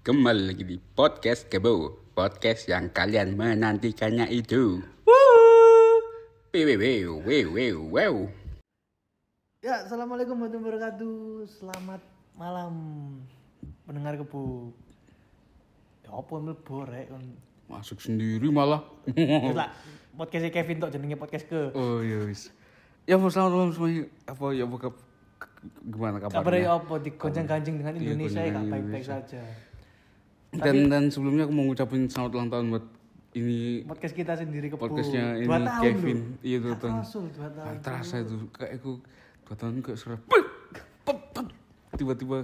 Kembali 0.00 0.42
lagi 0.48 0.64
di 0.64 0.76
podcast 0.80 1.44
Kebo 1.46 1.92
Podcast 2.16 2.66
yang 2.66 2.88
kalian 2.88 3.36
menantikannya 3.36 4.26
itu 4.32 4.80
Wew, 6.50 6.66
wew, 6.66 7.22
wew, 7.22 7.46
wew, 7.54 7.76
wew. 7.86 8.14
Ya, 9.62 9.86
assalamualaikum 9.86 10.34
warahmatullahi 10.34 10.66
wabarakatuh. 10.66 11.14
Selamat 11.46 12.00
malam 12.34 12.72
pendengar 13.86 14.18
kebu. 14.18 14.74
Ya 16.02 16.10
apa 16.10 16.34
mlebu 16.34 16.76
rek 16.82 17.06
kon. 17.06 17.22
Masuk 17.70 18.02
sendiri 18.02 18.50
malah 18.50 18.82
Wis 19.06 19.54
lah, 19.54 19.70
podcast 20.18 20.50
Kevin 20.50 20.82
tok 20.82 20.90
jenenge 20.90 21.14
podcast 21.14 21.46
ke. 21.46 21.70
Oh 21.70 22.02
iya 22.02 22.26
wis 22.26 22.50
Ya 23.06 23.14
apa 23.14 23.30
selamat 23.30 23.50
malam 23.52 23.70
semuanya 23.70 24.02
Apa 24.26 24.44
ya 24.50 24.66
apa 24.66 24.76
ke- 24.80 24.98
ke- 25.38 25.54
Gimana 25.86 26.18
Kabar 26.18 26.34
kabarnya 26.34 26.66
ya 26.66 26.72
apa 26.74 26.94
digoncang-gancing 26.98 27.74
dengan 27.78 27.94
Iya, 27.94 28.02
Indonesia 28.02 28.40
ya 28.42 28.50
baik-baik 28.58 28.82
Indonesia. 28.82 29.14
saja. 29.22 29.42
Dan, 30.52 30.76
dan 30.86 31.02
sebelumnya 31.08 31.44
aku 31.44 31.52
mau 31.52 31.64
ngucapin 31.64 32.06
selamat 32.06 32.30
ulang 32.32 32.50
tahun 32.50 32.66
buat 32.68 32.84
ini 33.30 33.86
Podcast 33.86 34.12
kita 34.12 34.34
sendiri 34.34 34.66
kebu. 34.68 34.82
Podcastnya 34.82 35.38
ini 35.38 35.46
Dua 35.46 35.62
tahun 35.62 35.82
Kevin. 35.86 36.18
loh. 36.18 36.42
Iya, 36.42 36.58
dua 36.58 36.74
tahun. 36.76 36.94
dua 37.30 37.48
tahun. 37.48 37.74
Terasa 37.78 38.14
itu 38.18 38.36
kayak 38.50 38.72
aku 38.76 38.92
dua 39.44 39.54
tahun 39.56 39.74
kayak 39.80 39.98
serap 39.98 40.20
tiba-tiba 41.92 42.38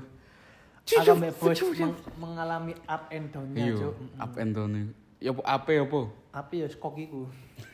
Agak 0.87 1.19
meng- 1.19 1.99
mengalami 2.17 2.71
up 2.87 3.11
and 3.11 3.27
down-nya, 3.29 3.59
iya 3.65 3.91
up 4.17 4.33
and 4.37 4.55
down 4.55 4.71
nih 4.71 4.87
ya 5.19 5.31
apa 5.33 5.43
apa 5.43 5.69
ya 5.73 5.83
apa 5.83 6.01
Apa 6.31 6.53
ya 6.55 6.67
kokiku. 6.71 7.27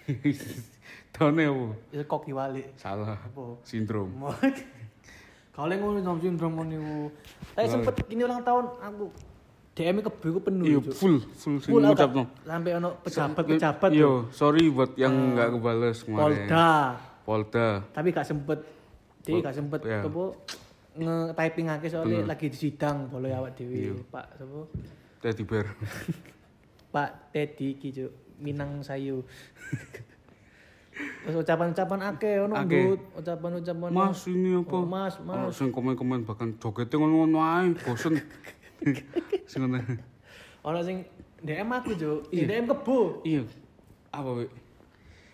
downnya 1.12 1.50
apa 1.50 1.66
Ya 1.90 2.02
koki 2.02 2.32
balik. 2.32 2.72
salah 2.74 3.18
Apa? 3.18 3.60
sindrom 3.62 4.08
Kalau 5.52 5.68
ngono 5.68 6.00
nom 6.00 6.16
sindrom 6.16 6.56
niku. 6.64 7.12
Tapi 7.52 7.68
sempet 7.68 7.92
ini 8.08 8.24
ulang 8.24 8.40
tahun 8.40 8.72
aku 8.80 9.12
DM 9.72 9.96
kebu 9.98 10.38
penuh. 10.38 10.64
iya 10.66 10.78
full 10.84 11.16
full 11.32 11.56
Full 11.56 11.80
ngucap 11.80 12.12
no 12.12 12.28
sampai 12.42 12.76
ono 12.76 13.00
pejabat-pejabat 13.00 13.88
iya 13.90 14.04
tuh. 14.04 14.28
sorry 14.30 14.68
buat 14.68 14.92
yang 14.94 15.32
nggak 15.32 15.48
kebales 15.50 16.04
kemarin 16.04 16.44
Polda. 16.44 16.70
Polda 17.22 17.68
Tapi 17.90 18.08
gak 18.10 18.26
sempet 18.26 18.58
dia 19.22 19.38
gak 19.38 19.54
sempet 19.54 19.80
ya. 19.80 20.02
apa 20.02 20.24
nge-typing 20.92 21.70
akeh 21.70 21.88
soalnya 21.88 22.20
lagi 22.26 22.46
di 22.46 22.58
sidang 22.58 23.08
boleh 23.08 23.32
awak 23.32 23.56
dhewe. 23.56 23.96
Pak 24.06 24.26
sapa? 24.36 24.60
Teddy 25.20 25.42
Bear 25.42 25.66
Pak 26.92 27.32
Teddy 27.32 27.72
iki 27.72 27.88
Cuk. 27.90 28.12
Minang 28.36 28.82
sayu. 28.82 29.24
Terus 31.22 31.36
ucapan-ucapan 31.38 32.00
akeh 32.06 32.44
ono 32.44 32.54
ndut, 32.58 33.00
ucapan-ucapan 33.16 33.88
Mas 33.90 34.28
ini 34.28 34.52
apa 34.52 34.74
Oh, 34.74 34.84
Mas, 34.84 35.14
Ono 35.16 35.48
Mas. 35.48 35.56
sing 35.56 35.72
komen-komen 35.72 36.20
bahkan 36.22 36.52
jogetnya 36.58 37.00
ngono-ngono 37.00 37.38
ae 37.40 37.72
bosen 37.80 38.20
ngono 39.56 39.78
Ono 40.62 40.78
sing 40.82 41.02
DM 41.42 41.68
aku 41.68 41.90
Cuk. 41.94 42.30
Di 42.30 42.46
DM 42.46 42.66
kebo. 42.66 43.22
iya 43.26 43.42
apa 44.12 44.30
wek 44.38 44.50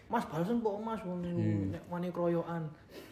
Mas 0.09 0.25
balasan 0.25 0.65
kok 0.65 0.73
Mas 0.81 1.01
ngono 1.05 1.29
Hmm. 1.29 1.73
nek 1.73 1.83
wani 1.89 2.09
kroyokan. 2.09 2.65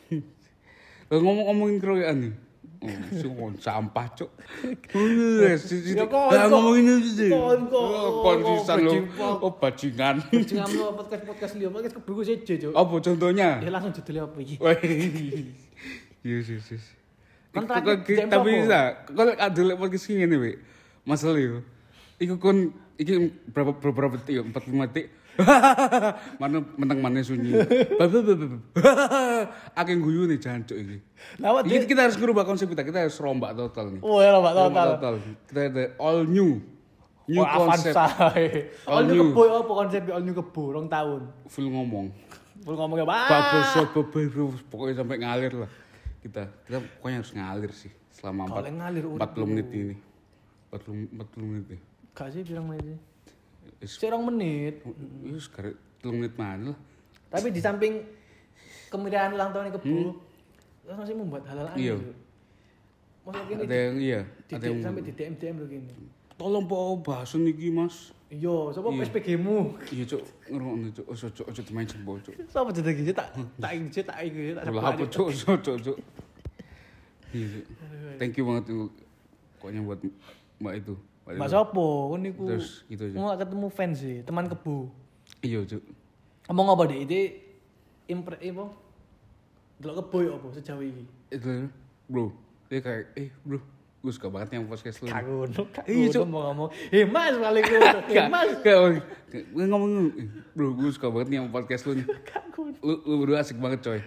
Ngomong-ngomongin 1.13 1.77
keroyokan 1.79 2.17
nih. 2.19 2.35
Oh, 2.77 2.93
ngomong 3.33 3.57
sampah, 3.57 4.05
Cuk. 4.13 4.31
Wes, 5.41 5.65
Ya, 5.97 6.05
ngomongin 6.47 7.01
itu 7.01 7.09
sih. 7.25 7.31
Oh, 7.33 7.57
Kon 8.21 8.43
Oh, 8.45 8.61
lo. 8.61 8.61
bajingan. 8.61 9.09
Oh, 9.41 9.53
bajingan. 9.55 10.17
Jangan 10.35 10.71
lo 10.75 10.87
podcast-podcast 10.93 11.53
liya, 11.57 11.71
podcast 11.73 11.95
kebuku 11.97 12.21
seje, 12.21 12.55
Cuk. 12.59 12.73
Apa 12.77 12.95
contohnya? 13.01 13.65
Ya 13.65 13.71
langsung 13.73 13.95
judulnya 13.95 14.29
apa 14.29 14.39
iki? 14.41 14.57
Yes, 16.21 16.51
yes, 16.51 16.67
yes. 16.75 16.85
Tapi 17.65 18.49
bisa, 18.61 18.81
kalau 19.09 19.33
ada 19.33 19.63
podcast 19.81 20.07
ini 20.13 20.27
ngene, 20.27 20.37
Wek. 20.37 20.57
Masalah 21.09 21.41
yo. 21.41 21.65
Iku 22.21 22.37
kon 22.37 22.75
iki 23.01 23.33
berapa 23.53 23.73
berapa 23.79 24.21
detik 24.21 24.35
yo? 24.41 24.43
45 24.45 24.91
detik. 24.93 25.07
mana 26.41 26.65
menang 26.81 26.99
mana 27.05 27.21
sunyi. 27.21 27.53
Bab 28.01 28.09
bab. 28.09 28.25
bab. 28.25 28.61
Akeh 29.77 29.97
guyu 30.01 30.25
nih 30.25 30.41
jancuk 30.41 30.77
iki. 30.77 30.99
Lawat 31.37 31.69
Ini 31.69 31.85
kita 31.85 32.09
harus 32.09 32.17
ngerubah 32.17 32.49
konsep 32.49 32.67
kita, 32.73 32.83
kita 32.83 33.05
harus 33.05 33.17
rombak 33.21 33.53
total 33.53 33.93
nih. 33.93 34.01
Oh 34.01 34.19
ya 34.25 34.33
Rombak 34.33 34.55
total. 34.57 34.87
total. 34.97 35.15
Kita 35.49 35.61
ada 35.69 35.85
all 36.01 36.25
new. 36.25 36.65
New 37.27 37.43
Wah, 37.43 37.59
konsep. 37.59 37.93
All 38.87 39.03
All 39.03 39.03
new 39.11 39.35
kebo 39.35 39.43
apa 39.51 39.73
konsep 39.85 40.01
all 40.09 40.25
new 40.25 40.35
kebo 40.35 40.63
rong 40.73 40.89
tahun. 40.89 41.23
Full 41.51 41.69
ngomong. 41.69 42.07
Full 42.65 42.77
ngomongnya 42.79 43.05
Pak. 43.05 43.29
Bubble 43.29 43.65
shot, 43.75 43.89
bubble 43.93 44.27
bro. 44.33 44.47
Pokoknya 44.73 44.95
sampai 45.05 45.17
ngalir 45.21 45.53
lah. 45.53 45.71
Kita, 46.27 46.43
kita 46.67 46.83
pokoknya 46.99 47.17
harus 47.23 47.33
ngalir 47.39 47.71
sih. 47.71 47.93
Selama 48.11 48.51
Kalau 48.51 48.67
4, 48.67 48.75
ngalir 48.83 49.05
urip 49.07 49.23
40 49.23 49.47
menit 49.47 49.69
ini. 49.71 49.95
40, 50.75 51.15
40 51.15 51.47
menit 51.47 51.67
ya. 51.71 51.79
Gak 52.19 52.29
sih 52.35 52.43
bilang. 52.43 52.67
Is- 53.79 53.95
Sirong 53.95 54.27
menit. 54.27 54.83
Iya, 55.23 55.39
sekarang 55.39 55.79
3 56.03 56.11
menit 56.11 56.35
mana 56.35 56.75
lah. 56.75 56.79
Tapi 57.31 57.55
di 57.55 57.63
samping 57.63 58.03
kemeriahan 58.91 59.39
ulang 59.39 59.55
tahun 59.55 59.71
kebo, 59.79 60.19
terus 60.83 60.97
masih 60.99 61.15
membuat 61.15 61.47
hal-hal 61.47 61.71
aneh. 61.71 61.79
Hmm. 61.79 61.87
Iya. 61.87 61.97
Gini 63.27 63.63
Ada 63.67 63.75
yang 63.75 63.97
iya, 63.99 64.21
ada 64.55 64.67
yang 64.71 64.83
sampai 64.87 65.03
di 65.03 65.11
DM 65.11 65.35
DM 65.35 65.55
lo 65.59 65.67
gini. 65.67 65.91
tolong 66.39 66.63
po 66.63 66.95
bahasan 67.03 67.43
iki 67.51 67.75
Mas. 67.75 68.15
Iya, 68.27 68.75
sapa 68.75 68.91
Iya. 68.91 69.07
SPG-mu? 69.07 69.79
Iya, 69.95 70.05
Cuk. 70.11 70.23
Ngrungokno, 70.51 70.89
Cuk. 70.91 71.07
Ojo, 71.15 71.27
Cuk. 71.31 71.47
Ojo 71.47 71.61
dimain 71.63 71.87
jempol, 71.87 72.19
Cuk. 72.27 72.35
Sapa 72.51 72.75
gitu 72.75 72.83
tak 73.15 73.31
tak 73.63 73.71
iki 73.79 74.03
tak 74.03 74.19
iki 74.27 74.51
tak 74.51 74.67
Lah 74.75 74.91
apa, 74.91 75.07
Cuk? 75.07 75.31
Ojo, 75.31 75.51
Cuk, 75.63 75.77
Cuk. 75.79 75.99
Iya. 77.31 77.63
Thank 78.19 78.35
you 78.35 78.51
banget 78.51 78.75
tuh. 78.75 78.91
Pokoknya 79.63 79.81
buat 79.87 80.03
Mbak 80.59 80.75
itu. 80.75 80.95
Mbak. 81.27 81.49
Sopo, 81.51 81.87
kan 82.15 82.19
niku. 82.27 82.45
Terus 82.51 82.83
gitu 82.91 83.03
aja. 83.07 83.15
Mau 83.15 83.31
ketemu 83.39 83.67
fans 83.71 83.97
sih, 84.03 84.17
teman 84.27 84.51
kebu. 84.51 84.91
Iya, 85.47 85.63
Cuk. 85.63 85.83
Ngomong 86.51 86.67
apa 86.75 86.83
deh? 86.91 86.99
Itu 87.07 87.19
impre 88.11 88.43
apa? 88.43 88.67
Delok 89.79 89.95
kebo 90.03 90.17
ya 90.27 90.33
apa 90.35 90.47
sejauh 90.51 90.83
ini? 90.83 91.05
Itu, 91.31 91.71
bro. 92.11 92.35
Dia 92.67 92.83
kayak, 92.83 93.15
eh, 93.15 93.31
bro. 93.47 93.63
Gue 94.07 94.15
suka 94.15 94.31
banget 94.31 94.55
yang 94.55 94.71
podcast 94.71 95.03
lu. 95.03 95.11
Kagun, 95.11 95.51
Iya, 95.83 96.15
kagun 96.15 96.31
mau 96.31 96.47
ngomong. 96.47 96.71
Eh 96.95 97.03
mas 97.03 97.35
paling 97.35 97.65
gue, 97.67 97.79
eh 98.07 98.27
mas. 98.31 98.55
Gue 98.63 99.65
ngomong, 99.67 100.15
eh, 100.15 100.31
bro, 100.55 100.79
gue 100.79 100.95
suka 100.95 101.11
banget 101.11 101.35
nih 101.35 101.37
yang 101.43 101.51
podcast 101.51 101.91
lu 101.91 101.99
nih. 101.99 102.07
Lu, 102.87 103.03
lu 103.03 103.15
berdua 103.21 103.43
asik 103.43 103.59
banget, 103.59 103.83
coy. 103.83 103.99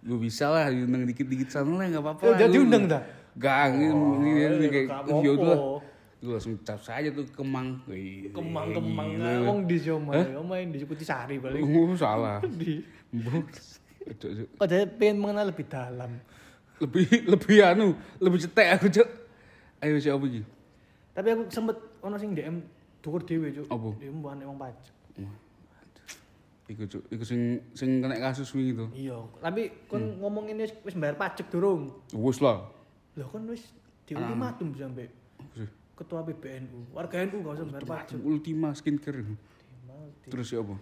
Gue 0.00 0.18
bisa 0.18 0.48
lah 0.48 0.72
diundang 0.72 1.04
dikit-dikit 1.04 1.52
sana 1.52 1.68
lah, 1.68 1.84
gak 1.86 2.00
apa-apa 2.00 2.22
lah. 2.32 2.38
jadi 2.40 2.56
Lu- 2.56 2.64
undang 2.64 2.84
dah? 2.88 3.02
Gak, 3.36 3.76
ini, 3.76 3.86
ini, 3.92 4.30
ini, 4.40 4.66
kayak, 4.72 4.86
gak 4.88 5.20
ya. 5.20 5.32
Gue 6.16 6.32
langsung 6.32 6.54
cap 6.64 6.80
saja 6.80 7.12
tuh 7.12 7.28
kemang. 7.28 7.84
Wih, 7.84 8.32
Kemang-kemang 8.32 9.08
gila. 9.16 9.30
ngomong 9.36 9.58
di 9.68 9.76
Joma, 9.76 10.12
main 10.48 10.72
di 10.72 10.80
Putih 10.82 11.04
Sari 11.04 11.36
paling. 11.36 11.60
Oh, 11.60 11.92
salah. 11.92 12.40
Di. 12.60 12.80
Oh 14.56 14.66
jadi 14.66 14.88
pengen 14.88 15.20
mengenal 15.20 15.52
lebih 15.52 15.68
dalam. 15.68 16.16
lebih 16.82 17.06
lebih 17.30 17.62
anu 17.62 17.94
lebih 18.18 18.42
cetek 18.42 18.68
aku 18.74 18.90
cok 18.90 19.08
ayo 19.82 19.98
siapa 19.98 20.22
lagi 20.22 20.42
Tapi 21.12 21.28
aku 21.28 21.42
sempet 21.48 21.76
ono 22.00 22.16
sing 22.16 22.32
DM 22.32 22.56
dukur 22.98 23.20
dhewe 23.20 23.52
cuk. 23.52 23.66
Apa? 23.66 23.88
Dia 23.98 24.08
mbok 24.08 24.30
anek 24.32 24.46
wong 24.46 24.56
pajak. 24.56 24.94
iku 26.64 26.88
cok 26.88 27.02
iku 27.10 27.20
sing 27.22 27.40
sing 27.72 28.00
kena 28.00 28.16
kasus 28.16 28.48
wingi 28.50 28.72
tuh 28.72 28.88
Iya, 28.92 29.18
tapi 29.36 29.68
kon 29.84 30.16
ngomong 30.16 30.48
ini 30.48 30.64
wis- 30.64 30.78
wis 30.82 30.96
bayar 30.96 31.18
pajak 31.20 31.50
durung. 31.50 31.90
wus 32.10 32.38
lah 32.38 32.64
Lah 33.12 33.26
kan 33.26 33.44
wis 33.44 33.66
di 34.02 34.14
ultimatum 34.14 34.72
Apa 34.72 35.04
sih? 35.52 35.68
ketua 35.92 36.24
PBNU. 36.24 36.88
Warga 36.90 37.28
NU 37.28 37.44
gak 37.44 37.54
usah 37.54 37.66
bayar 37.68 37.84
pajak. 37.84 38.16
ultima 38.24 38.72
skincare 38.72 39.20
Mati. 39.20 40.28
terus 40.30 40.48
siapa 40.48 40.72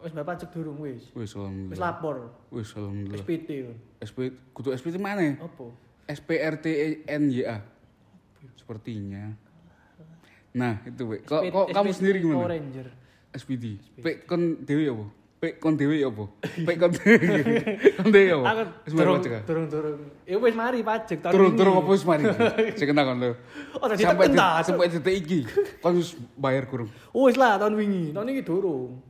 Wis 0.00 0.12
bayar 0.12 0.26
pajak 0.26 0.48
durung 0.48 0.80
wis. 0.80 1.12
wis 1.12 1.28
Wis 1.28 1.30
alhamdulillah 1.34 1.84
lapor 1.84 2.16
wis 2.48 2.68
alhamdulillah 2.72 3.20
SPT 3.20 3.48
kan. 3.60 3.76
SP 4.00 4.18
kudu 4.54 4.72
SPT 4.72 4.96
mana 4.96 5.34
Apa? 5.36 5.66
SPRTNYA 6.04 7.56
sepertinya 8.54 9.32
nah 10.54 10.78
itu 10.84 11.02
we 11.04 11.18
kok 11.20 11.42
kok 11.42 11.66
kamu 11.68 11.90
sendiri 11.90 12.18
Power 12.20 12.30
gimana 12.30 12.54
Ranger. 12.54 12.86
SPD 13.34 13.64
P 13.98 14.22
kon 14.22 14.62
dewi 14.62 14.86
apa 14.86 15.06
P 15.34 15.58
kon 15.58 15.74
dewi 15.74 15.98
apa 16.00 16.24
P 16.38 16.68
kon 16.78 16.90
dewi 16.94 17.18
kon 17.98 18.08
dewi 18.08 18.28
apa 18.30 18.44
ah? 18.46 18.54
durung 19.42 19.66
durung. 19.66 19.98
Ya 20.22 20.38
wis 20.38 20.54
mari 20.54 20.80
pajak 20.80 21.18
tahun 21.18 21.32
turun 21.34 21.50
ini. 21.50 21.58
turun 21.58 21.74
apa 21.74 21.90
wis 21.90 22.04
mari 22.06 22.22
sing 22.72 22.86
kena 22.86 23.02
kon 23.02 23.18
lho 23.18 23.32
Oh, 23.82 23.90
tadi 23.90 24.06
sampai 24.06 24.30
tekan 24.30 24.32
di- 24.32 24.38
ta, 24.38 24.48
Cuk. 24.54 24.66
sampai 24.70 24.86
detik 24.88 25.14
iki 25.18 25.40
kon 25.82 25.98
wis 25.98 26.14
bayar 26.38 26.64
kurung 26.64 26.86
Oh, 27.10 27.26
wis 27.26 27.34
lah 27.34 27.58
tahun 27.58 27.74
wingi. 27.74 28.14
Tahun 28.14 28.30
ini 28.30 28.40
durung. 28.40 29.02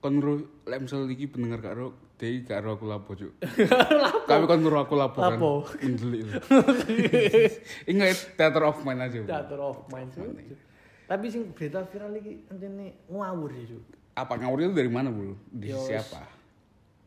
kon 0.00 0.14
ro 0.20 0.32
lek 0.64 0.80
misal 0.80 1.04
iki 1.06 1.28
pendengar 1.28 1.60
gak 1.60 1.76
ro 1.76 1.92
dei 2.14 2.46
gak 2.46 2.62
ro 2.62 2.78
aku 2.78 2.86
lapo 2.86 3.10
cuk 3.12 3.32
tapi 4.30 4.44
kon 4.46 4.62
ro 4.62 4.78
aku 4.80 4.94
lapo 4.94 5.18
kan 5.18 5.34
Lapo? 5.34 5.52
mendelik 5.82 6.22
lho. 6.30 6.38
ingat 7.90 8.38
theater 8.38 8.62
of 8.64 8.78
mind 8.82 9.02
aja 9.02 9.18
Theater 9.22 9.58
of 9.58 9.78
mind. 9.90 10.10
Tapi 11.04 11.26
sing 11.28 11.52
berita 11.52 11.84
viral 11.84 12.16
iki 12.16 12.48
antene 12.48 13.04
ngawur 13.10 13.50
ya, 13.52 13.64
Cuk. 13.68 13.82
apa 14.14 14.32
ngawur 14.38 14.58
itu 14.62 14.72
dari 14.72 14.88
mana 14.88 15.10
bro 15.10 15.34
di 15.50 15.68
Yo, 15.68 15.82
siapa 15.82 16.22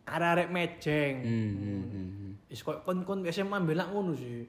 Arek-arek 0.08 0.48
mejeng. 0.48 1.16
hmm, 1.20 1.52
hmm, 1.52 1.84
hmm, 1.84 2.08
hmm. 2.16 2.32
Is 2.48 2.64
kok 2.64 2.88
kon-kon 2.88 3.28
SMA 3.28 3.60
mbelak 3.60 3.92
ngono 3.92 4.16
sih. 4.16 4.48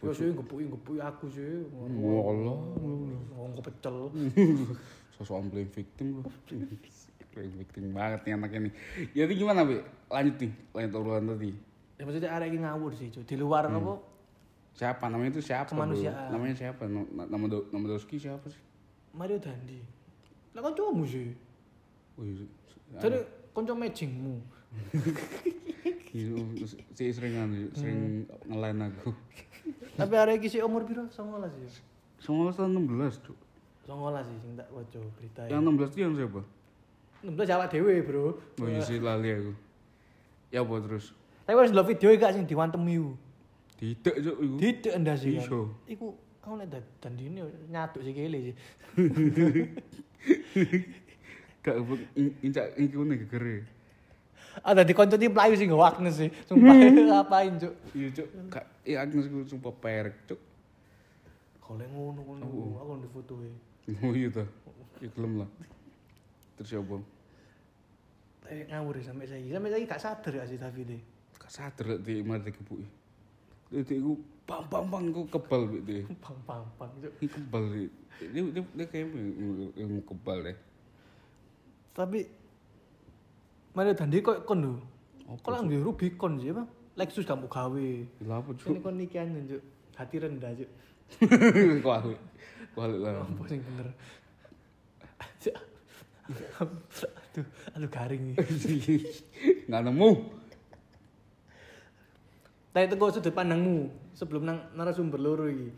Yo 0.00 0.12
sih 0.16 0.32
ngepuki-ngepuki 0.32 0.96
aku 0.96 1.28
sih. 1.28 1.60
Wallah. 1.76 2.56
Ngomong 3.36 3.60
pecel. 3.60 4.08
Sosokan 5.20 5.52
playing 5.52 5.68
victim 5.68 6.06
lu. 6.16 6.22
Victim 7.42 7.90
banget 7.90 8.20
nih 8.22 8.32
anaknya 8.38 8.60
nih. 8.70 8.74
Jadi 9.12 9.32
gimana, 9.34 9.66
Bi? 9.66 9.82
Lanjut 10.10 10.36
nih, 10.38 10.52
lanjut 10.70 10.92
obrolan 11.00 11.24
tadi. 11.34 11.50
Ya 11.98 12.02
maksudnya 12.06 12.30
arek 12.34 12.46
iki 12.54 12.58
ngawur 12.62 12.92
sih, 12.94 13.08
Cuk. 13.10 13.22
Di 13.26 13.36
luar 13.38 13.66
apa? 13.66 13.98
Siapa 14.74 15.06
namanya 15.06 15.38
itu 15.38 15.42
siapa? 15.42 15.70
Bro? 15.70 15.86
Kemanusiaan. 15.86 16.30
Namanya 16.34 16.54
siapa? 16.58 16.82
Nama 16.90 17.44
do, 17.46 17.70
nama 17.70 17.84
Doski 17.86 18.18
siapa 18.18 18.46
sih? 18.50 18.62
Mario 19.14 19.38
Dandi. 19.38 19.78
Lah 20.54 20.62
kancamu 20.62 21.06
sih. 21.06 21.30
Oh, 22.18 22.26
iya. 22.30 22.46
Jadi 22.98 23.18
kanca 23.54 23.74
matchingmu. 23.74 24.36
Iya, 26.14 26.38
si 26.94 27.10
sering 27.10 27.34
anu, 27.38 27.70
sering 27.74 28.26
ngelain 28.46 28.78
aku. 28.86 29.10
Tapi 29.98 30.14
arek 30.14 30.42
iki 30.42 30.58
sih 30.58 30.60
umur 30.62 30.86
piro? 30.86 31.06
19 31.10 31.18
ya. 31.46 31.70
Semua 32.22 32.54
tahun 32.54 32.86
16, 32.86 33.22
Cuk. 33.26 33.38
19 33.86 34.26
sih 34.26 34.36
sing 34.42 34.52
tak 34.58 34.66
waca 34.70 34.98
berita. 35.18 35.42
Yang 35.46 35.60
16 35.74 35.90
itu 35.90 35.98
yang 36.02 36.14
siapa? 36.18 36.42
16 37.24 37.54
awak 37.56 37.72
dhewe, 37.72 38.04
Bro. 38.04 38.36
Oh 38.60 38.68
iya 38.68 38.84
sih 38.84 39.00
lali 39.00 39.32
aku. 39.32 39.52
Ya 40.52 40.60
apa 40.60 40.74
terus? 40.84 41.16
Tapi 41.48 41.56
wis 41.56 41.72
ndelok 41.72 41.88
video 41.88 42.08
gak 42.14 42.36
sing 42.36 42.44
diwantemi 42.44 43.00
iku. 43.00 43.12
Tidak, 43.80 44.14
Cuk, 44.20 44.36
iku. 44.40 44.56
Tidak 44.60 44.94
ndas 45.00 45.18
sih. 45.24 45.40
kan. 45.40 45.44
Iso. 45.48 45.60
Iku 45.88 46.06
aku 46.44 46.54
nek 46.60 46.68
dan- 46.68 46.90
dandine 47.00 47.40
nyatuk 47.72 48.04
sikile 48.04 48.38
sih. 48.52 48.54
Gak 51.64 51.80
incak 52.44 52.76
iki 52.76 52.92
ngene 52.92 53.14
gegere. 53.24 53.56
Ada 54.60 54.84
di 54.86 54.92
konco 54.94 55.16
ini 55.16 55.32
pelayu 55.32 55.56
sih 55.56 55.66
gak 55.66 55.80
Agnes 55.80 56.14
sih. 56.20 56.30
Sumpah 56.44 56.76
ngapain 57.10 57.56
cuk. 57.56 57.74
Iya, 57.96 58.08
Cuk. 58.12 58.28
Gak 58.52 58.64
iya 58.84 58.96
Agnes 59.02 59.26
ku 59.32 59.42
sumpah 59.48 59.72
perek, 59.72 60.14
Cuk. 60.28 60.40
Kalau 61.64 61.80
ngono 61.88 62.20
ngono 62.20 62.44
aku 62.76 62.92
di 63.00 63.08
foto 63.08 63.32
Oh 64.04 64.12
iya 64.12 64.28
ta. 64.28 64.44
Ya 65.00 65.08
lah. 65.16 65.48
Terus 66.60 66.70
ya 66.70 66.80
apa? 66.80 66.96
Tapi 68.44 68.68
ngawur 68.68 69.00
ya 69.00 69.04
sampai 69.08 69.24
saya. 69.24 69.40
Sampai 69.56 69.70
saya 69.72 69.88
gak 69.88 70.02
sadar 70.04 70.32
gak 70.36 70.48
sih 70.52 70.58
David 70.60 70.84
deh. 70.92 71.02
Gak 71.40 71.52
sadar 71.52 71.86
di 71.96 72.14
mari 72.20 72.52
kebuki. 72.52 72.84
Jadi 73.72 73.94
aku 73.96 74.12
bang 74.44 74.62
bang 74.68 74.84
bang 74.92 75.04
aku 75.08 75.22
kebal 75.32 75.62
dia. 75.80 76.04
Pang 76.20 76.36
pang 76.44 76.64
pang. 76.76 76.92
Ini 77.24 77.26
kebal 77.26 77.64
dia. 77.72 77.88
Dia 78.20 78.42
dia, 78.52 78.84
kayak 78.84 79.08
yang 79.80 80.04
kebal 80.04 80.38
deh. 80.44 80.56
Tapi 81.96 82.28
Mario 83.72 83.96
Dandi 83.96 84.20
kok 84.20 84.44
kon. 84.44 84.76
Apa, 85.24 85.40
Kok 85.40 85.50
lah 85.56 85.60
nggih 85.64 85.80
Rubicon 85.80 86.36
sih 86.36 86.52
apa? 86.52 86.68
Lexus 87.00 87.24
gak 87.24 87.40
mau 87.40 87.48
gawe. 87.48 87.88
Apa, 88.28 88.50
Cuk? 88.60 88.76
Ini 88.76 88.84
kon 88.84 89.00
nikian 89.00 89.32
cuk. 89.48 89.62
Hati 89.96 90.20
rendah 90.20 90.52
cuk. 90.52 90.68
Kok 91.80 91.94
aku. 91.96 92.12
Kok 92.76 92.82
aku 92.84 92.96
lah. 93.00 93.24
Apa 93.24 93.42
bener? 93.48 93.88
aduh, 97.34 97.46
aduh 97.74 97.90
garing. 97.90 98.24
Nggak 99.68 99.82
nemu. 99.90 100.10
Tapi 102.74 102.84
itu 102.90 102.96
sudut 102.98 103.34
pandangmu 103.34 103.90
sebelum 104.14 104.42
nang 104.46 104.58
narasumber 104.74 105.18
loro 105.18 105.50
iki. 105.50 105.70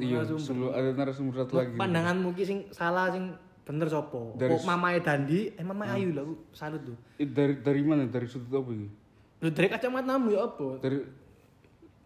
Iya, 0.00 0.24
sebelum 0.24 0.72
ada 0.72 0.96
narasumber 0.96 1.44
satu 1.44 1.52
lagi. 1.60 1.76
Pandanganmu 1.76 2.32
ki 2.32 2.44
sing 2.48 2.58
salah 2.72 3.12
sing 3.12 3.36
bener 3.68 3.88
sopo? 3.92 4.36
Dari 4.40 4.56
Kok 4.56 4.64
mamae 4.64 5.00
Dandi, 5.04 5.52
eh 5.52 5.64
mamae 5.64 5.88
Ayu 5.92 6.16
lah, 6.16 6.24
aku 6.24 6.34
salut 6.56 6.80
tuh. 6.80 6.96
Dari 7.20 7.60
dari 7.60 7.80
mana? 7.84 8.08
Dari 8.08 8.24
sudut 8.24 8.52
apa 8.56 8.70
ini? 8.72 8.88
Lu 9.44 9.48
dari 9.52 9.68
kacamatamu 9.68 10.28
ya 10.32 10.40
apa? 10.48 10.68
Dari 10.80 10.98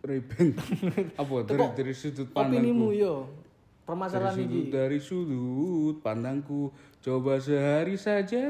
Ray-Ban. 0.03 0.49
apa? 1.23 1.35
Dari 1.47 1.62
dari 1.79 1.94
sudut 1.94 2.31
Opinimu 2.35 2.91
pandangku. 2.91 3.45
Yo. 3.86 3.94
Dari 3.94 3.94
Permasalahan 3.94 4.34
sudut, 4.34 4.64
iki. 4.66 4.72
dari 4.74 4.98
sudut 4.98 5.96
pandangku 6.02 6.74
coba 6.98 7.38
sehari 7.38 7.94
saja 7.94 8.42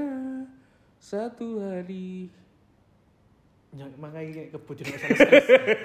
satu 0.96 1.60
hari 1.60 2.32
Ya, 3.76 3.84
makanya 4.00 4.32
kayak 4.32 4.50
kebut 4.56 4.76
stres. 4.80 5.20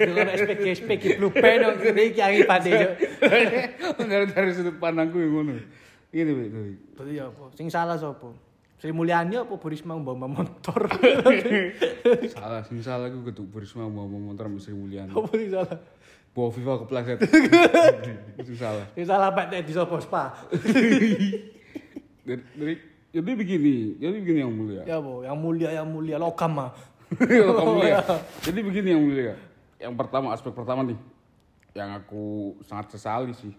Dengan 0.00 0.32
SPG 0.32 0.64
SPG 0.80 1.04
blue 1.20 1.28
pen 1.28 1.60
kok 1.60 1.92
iki 1.92 2.24
iki 2.24 2.48
pade 2.48 2.72
yo. 2.72 2.88
dari, 4.00 4.32
dari 4.32 4.50
sudut 4.56 4.80
pandangku 4.80 5.20
yang 5.20 5.36
ngono 5.36 5.60
ini 6.12 6.30
Bi. 6.32 6.44
Berarti 6.96 7.12
ya 7.16 7.28
apa? 7.32 7.44
Sing 7.56 7.68
salah 7.72 7.96
sopo? 7.96 8.36
Sri 8.76 8.92
Mulyani 8.92 9.38
apa 9.38 9.54
Bu 9.56 9.66
Risma 9.70 9.96
bawa 9.96 10.26
motor? 10.28 10.90
salah 12.34 12.60
sing 12.66 12.82
salah 12.82 13.08
aku 13.08 13.30
ketuk 13.30 13.46
Burisma 13.48 13.86
mau 13.86 14.10
mau 14.10 14.18
motor 14.18 14.50
sama 14.50 14.58
Sri 14.58 14.74
Mulyani 14.74 15.14
Apa 15.14 15.30
sing 15.38 15.54
salah? 15.54 15.78
Bawa 16.32 16.48
FIFA 16.48 16.72
kepleset 16.84 17.18
itu 18.40 18.52
salah 18.56 18.86
Sing 18.96 19.04
salah 19.04 19.28
Pak 19.32 19.52
di 19.52 19.72
sopo 19.72 20.00
spa. 20.00 20.32
dari, 20.48 21.36
dari 22.56 22.74
jadi 23.12 23.30
begini 23.36 24.00
jadi 24.00 24.16
begini 24.16 24.38
yang 24.40 24.52
mulia 24.52 24.82
Ya 24.88 24.96
apa? 24.96 25.28
Yang 25.28 25.38
mulia 25.38 25.68
yang 25.76 25.88
mulia 25.88 26.16
logam 26.16 26.56
mah. 26.56 26.72
Kamu 27.20 27.84
lihat. 27.84 28.08
Jadi 28.48 28.58
begini 28.64 28.88
yang 28.96 29.02
mulia. 29.04 29.34
Yang 29.76 29.94
pertama 30.00 30.32
aspek 30.32 30.48
pertama 30.56 30.80
nih, 30.80 30.96
yang 31.76 31.92
aku 31.92 32.56
sangat 32.64 32.96
sesali 32.96 33.36
sih. 33.36 33.52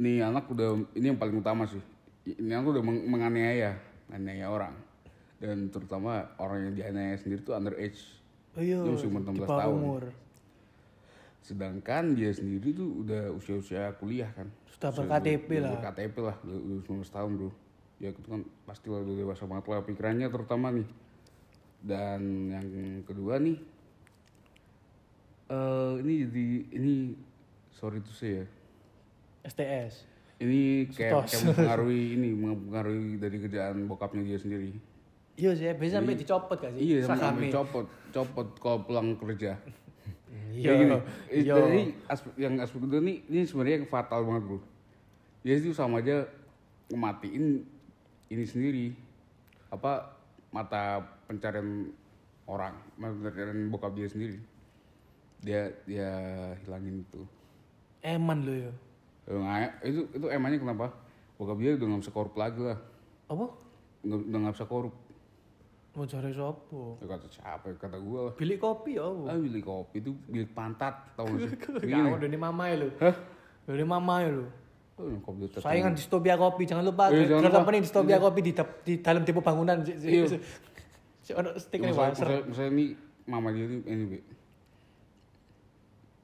Nih 0.00 0.24
anak 0.24 0.48
udah 0.48 0.80
ini 0.96 1.12
yang 1.12 1.20
paling 1.20 1.36
utama 1.36 1.68
sih. 1.68 1.80
Ini 2.24 2.56
anak 2.56 2.72
udah 2.72 2.80
meng- 2.80 3.04
menganiaya, 3.04 3.76
menganiaya 4.08 4.48
orang. 4.48 4.74
Dan 5.36 5.68
terutama 5.68 6.24
orang 6.40 6.72
yang 6.72 6.72
dianiaya 6.72 7.20
sendiri 7.20 7.44
tuh 7.44 7.52
underage. 7.52 8.00
Oh 8.56 8.64
iya. 8.64 8.80
Masih 8.80 9.12
umur 9.12 9.20
di 9.20 9.36
16 9.36 9.44
bawah 9.44 9.60
tahun. 9.60 9.76
Umur. 9.76 10.02
Sedangkan 11.46 12.18
dia 12.18 12.34
sendiri 12.34 12.74
tuh 12.74 13.06
udah 13.06 13.30
usia-usia 13.30 13.94
kuliah 14.02 14.26
kan. 14.34 14.50
Sudah 14.66 14.90
ber-KTP 14.90 15.62
lah. 15.62 15.78
Ber-KTP 15.78 16.14
lah, 16.18 16.36
udah, 16.42 16.58
udah 16.58 17.06
19 17.06 17.06
tahun 17.06 17.30
bro. 17.38 17.50
Ya 18.02 18.10
itu 18.10 18.26
kan 18.26 18.42
pasti 18.66 18.90
lah 18.90 19.06
udah 19.06 19.14
dewasa 19.14 19.46
banget 19.46 19.64
lah 19.70 19.86
pikirannya 19.86 20.26
terutama 20.26 20.74
nih. 20.74 20.88
Dan 21.86 22.50
yang 22.50 22.66
kedua 23.06 23.38
nih, 23.38 23.62
eh 25.54 25.92
ini 26.02 26.14
jadi 26.26 26.46
ini 26.82 26.94
sorry 27.70 28.02
to 28.02 28.10
say 28.10 28.42
ya. 28.42 28.46
STS. 29.46 30.02
Ini 30.42 30.90
kayak, 30.90 31.30
kayak 31.30 31.42
mempengaruhi 31.46 32.18
ini, 32.18 32.28
mempengaruhi 32.34 33.22
dari 33.22 33.36
kerjaan 33.38 33.86
bokapnya 33.86 34.26
dia 34.26 34.36
sendiri. 34.42 34.74
Iya 35.38 35.54
sih, 35.54 35.70
bisa 35.78 36.02
sampai 36.02 36.16
dicopot 36.18 36.58
gak 36.58 36.72
sih? 36.74 36.80
Iya, 36.80 37.06
sampai 37.06 37.22
Seragamnya. 37.22 37.52
copot, 37.54 37.86
copot 38.08 38.48
kalau 38.56 38.78
pulang 38.82 39.14
kerja. 39.20 39.56
Iya. 40.56 40.64
Kayak 40.64 40.78
gini. 40.80 40.94
Eh, 41.28 41.40
Iya. 41.44 41.54
Jadi 41.54 41.80
aspek 42.08 42.32
yang 42.40 42.54
aspek 42.58 42.80
kedua 42.80 43.00
nih 43.00 43.16
ini 43.28 43.44
sebenarnya 43.44 43.74
yang 43.78 43.86
fatal 43.86 44.20
banget 44.24 44.42
bro. 44.48 44.58
Dia 45.44 45.54
itu 45.60 45.70
sama 45.70 46.00
aja 46.00 46.24
ngematiin 46.88 47.46
ini 48.26 48.44
sendiri 48.48 48.86
apa 49.68 50.16
mata 50.50 51.04
pencarian 51.28 51.92
orang, 52.48 52.74
mata 52.96 53.12
pencarian 53.12 53.68
bokap 53.68 53.92
dia 53.92 54.08
sendiri. 54.08 54.40
Dia 55.44 55.68
dia 55.84 56.10
hilangin 56.64 57.04
itu. 57.04 57.20
Eman 58.00 58.46
lo 58.46 58.54
ya. 58.56 58.72
Itu 59.84 60.08
itu 60.10 60.26
emangnya 60.26 60.58
kenapa? 60.58 60.86
Bokap 61.36 61.60
dia 61.60 61.76
udah 61.76 61.86
nggak 61.86 62.02
bisa 62.06 62.14
korup 62.16 62.34
lagi 62.34 62.64
lah, 62.64 62.78
Apa? 63.28 63.44
nggak 64.06 64.18
udah 64.24 64.38
nggak 64.40 64.54
bisa 64.56 64.66
korup. 64.66 64.94
Mau 65.96 66.04
cari 66.04 66.28
sopo? 66.30 67.00
Ya, 67.00 67.08
kata 67.08 67.26
siapa? 67.26 67.66
Kata 67.80 67.96
gua 67.96 68.28
lah. 68.28 68.32
Bilik 68.36 68.60
kopi 68.60 69.00
ya 69.00 69.08
apa? 69.08 69.32
Ah 69.32 69.38
bilik 69.40 69.64
kopi 69.64 69.96
itu 69.98 70.12
bilik 70.28 70.52
pantat 70.52 70.92
tau 71.16 71.24
gak 71.32 71.48
sih? 71.48 71.56
Gak 71.88 72.12
udah 72.12 72.28
ini 72.28 72.36
mama 72.36 72.68
ya 72.68 72.76
lo. 72.84 72.88
Hah? 73.00 73.16
Udah 73.64 73.74
ini 73.74 73.86
mama 73.88 74.14
ya 74.20 74.30
lo. 74.30 74.44
Oh, 74.96 75.08
tetap- 75.44 75.60
Saingan 75.60 75.92
distopia 75.92 76.36
kopi, 76.36 76.64
jangan 76.64 76.84
lupa. 76.84 77.08
Iya, 77.08 77.28
jangan 77.30 77.42
lupa. 77.42 77.56
company 77.58 77.76
distopia 77.80 78.16
kopi 78.16 78.40
di, 78.40 78.52
di 78.84 78.94
dalam 79.00 79.24
depo 79.24 79.40
bangunan. 79.40 79.76
Iya. 79.84 80.24
ono 81.32 81.58
stick 81.58 81.80
ini 81.80 81.90
waser. 81.90 82.44
misalnya, 82.44 82.70
ini 82.70 82.84
mama 83.26 83.50
dia 83.50 83.64
tuh 83.66 83.80
ini 83.82 84.04
Bi. 84.06 84.18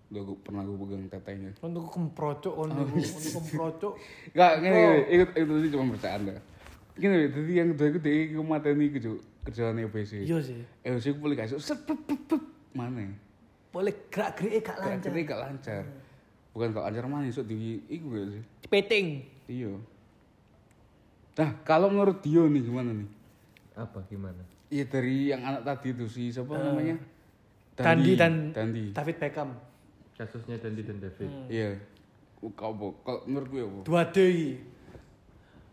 Udah 0.08 0.22
gua, 0.22 0.36
pernah 0.38 0.62
gue 0.62 0.76
pegang 0.78 1.04
tetenya. 1.08 1.50
Untuk 1.58 1.88
kemprocok, 1.88 2.54
untuk 2.54 2.84
kemprocok. 3.32 3.92
Gak, 4.30 4.52
Oh. 4.52 4.60
gini, 4.60 4.80
itu, 5.10 5.24
itu 5.34 5.52
sih 5.58 5.68
cuma 5.72 5.84
bercanda. 5.90 6.36
Gini, 6.92 7.24
Bi, 7.24 7.32
jadi 7.32 7.52
yang 7.64 7.68
kedua 7.72 7.88
itu 7.88 7.98
dia 8.04 8.20
ke 8.36 8.42
mata 8.44 8.68
ini 8.68 8.92
ke 8.92 9.00
kerjaan 9.48 9.80
EBC. 9.80 10.28
Iya 10.28 10.38
sih. 10.44 10.60
EBC 10.84 11.04
aku 11.16 11.20
boleh 11.24 11.36
kasih, 11.40 11.56
set, 11.56 11.80
pep, 11.88 11.96
pep, 12.04 12.20
pep. 12.28 12.42
mana? 12.76 13.08
Boleh 13.72 13.92
gerak 14.12 14.36
gerik 14.36 14.64
gak 14.64 14.76
lancar. 14.80 15.08
Akhirnya 15.08 15.24
gak 15.24 15.40
lancar. 15.40 15.82
Bukan 16.52 16.68
gak 16.76 16.84
lancar 16.84 17.04
mana, 17.08 17.32
so 17.32 17.40
di 17.40 17.80
iku 17.88 18.12
gak 18.12 18.26
sih? 18.28 18.42
Peting. 18.68 19.06
Iya. 19.48 19.72
Nah, 21.32 21.50
kalau 21.64 21.88
menurut 21.88 22.20
Dio 22.20 22.44
nih 22.44 22.60
gimana 22.60 22.92
nih? 22.92 23.08
Apa 23.72 24.04
gimana? 24.04 24.44
Iya 24.68 24.84
dari 24.88 25.32
yang 25.32 25.44
anak 25.44 25.64
tadi 25.64 25.96
itu 25.96 26.04
si 26.08 26.32
siapa 26.32 26.56
namanya? 26.56 26.96
Eh, 26.96 27.84
Dandi 27.84 28.12
dan 28.16 28.52
Dandi. 28.52 28.92
David 28.92 29.16
Beckham. 29.20 29.50
Kasusnya 30.16 30.60
Dandi 30.60 30.84
dan 30.84 30.96
David. 31.00 31.28
Iya. 31.48 31.76
Kau 32.52 32.72
apa? 32.72 32.86
Kalau 33.04 33.20
menurut 33.24 33.48
gue 33.48 33.62
apa? 33.64 33.80
Dua 33.84 34.02
D 34.08 34.16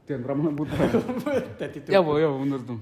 Dan 0.09 0.25
Ramana 0.25 0.49
Putra. 0.57 0.89
Dadi 1.61 1.85
tuh. 1.85 1.91
ya 1.93 2.01
apa 2.01 2.11
ya 2.17 2.29
menurut 2.33 2.65
tuh? 2.65 2.79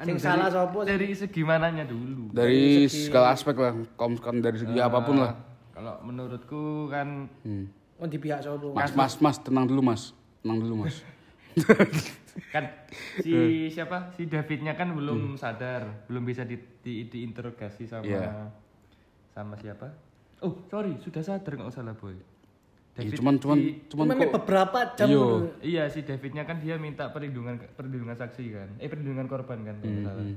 Sing 0.00 0.16
salah 0.16 0.48
sapa? 0.48 0.88
Dari 0.88 1.12
segi 1.12 1.44
mananya 1.44 1.84
dulu. 1.84 2.32
Dari 2.32 2.88
segala 2.88 3.36
aspek 3.36 3.52
lah, 3.60 3.76
misalkan 3.76 4.40
dari 4.40 4.56
segi 4.56 4.80
apa 4.80 5.04
pun 5.04 5.20
lah. 5.20 5.36
Kalau 5.76 6.00
menurutku 6.00 6.88
kan 6.88 7.28
Hmm. 7.44 7.68
Oh 7.96 8.08
di 8.08 8.16
pihak 8.16 8.40
sapa? 8.40 8.72
Mas, 8.72 8.92
mas, 8.96 9.20
mas, 9.20 9.36
tenang 9.36 9.68
dulu 9.68 9.84
mas. 9.84 10.16
Tenang 10.40 10.64
dulu 10.64 10.88
mas. 10.88 11.04
kan 12.52 12.68
si 13.20 13.68
siapa 13.72 14.12
si 14.12 14.28
Davidnya 14.28 14.76
kan 14.76 14.92
belum 14.92 15.36
sadar, 15.36 16.04
belum 16.04 16.24
bisa 16.24 16.44
di, 16.44 16.56
di, 16.80 17.08
diinterogasi 17.08 17.88
sama 17.88 18.04
Iya. 18.04 18.52
sama 19.32 19.56
siapa? 19.56 19.88
Oh 20.40 20.52
sorry 20.68 20.96
sudah 21.00 21.24
sadar 21.24 21.56
nggak 21.56 21.72
usah 21.72 21.84
lah 21.84 21.96
boy. 21.96 22.12
Iya, 22.96 23.04
David 23.04 23.18
cuman, 23.18 23.34
cuman, 23.36 23.58
si- 23.58 23.74
cuman 23.86 24.04
Cuman 24.06 24.16
kok. 24.18 24.32
beberapa 24.34 24.78
jam 24.94 25.06
Iya. 25.06 25.16
dulu. 25.18 25.36
iya 25.60 25.82
si 25.86 26.00
Davidnya 26.00 26.42
kan 26.42 26.56
dia 26.58 26.74
minta 26.76 27.04
perlindungan 27.06 27.60
perlindungan 27.70 28.16
saksi 28.16 28.44
kan, 28.48 28.68
eh 28.74 28.88
perlindungan 28.88 29.26
korban 29.26 29.58
kan 29.62 29.76
salah. 29.78 30.16
Hmm. 30.18 30.36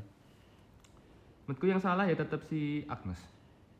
Menurutku 1.46 1.66
yang 1.66 1.80
salah 1.80 2.04
ya 2.04 2.14
tetap 2.14 2.44
si 2.44 2.84
Agnes. 2.86 3.18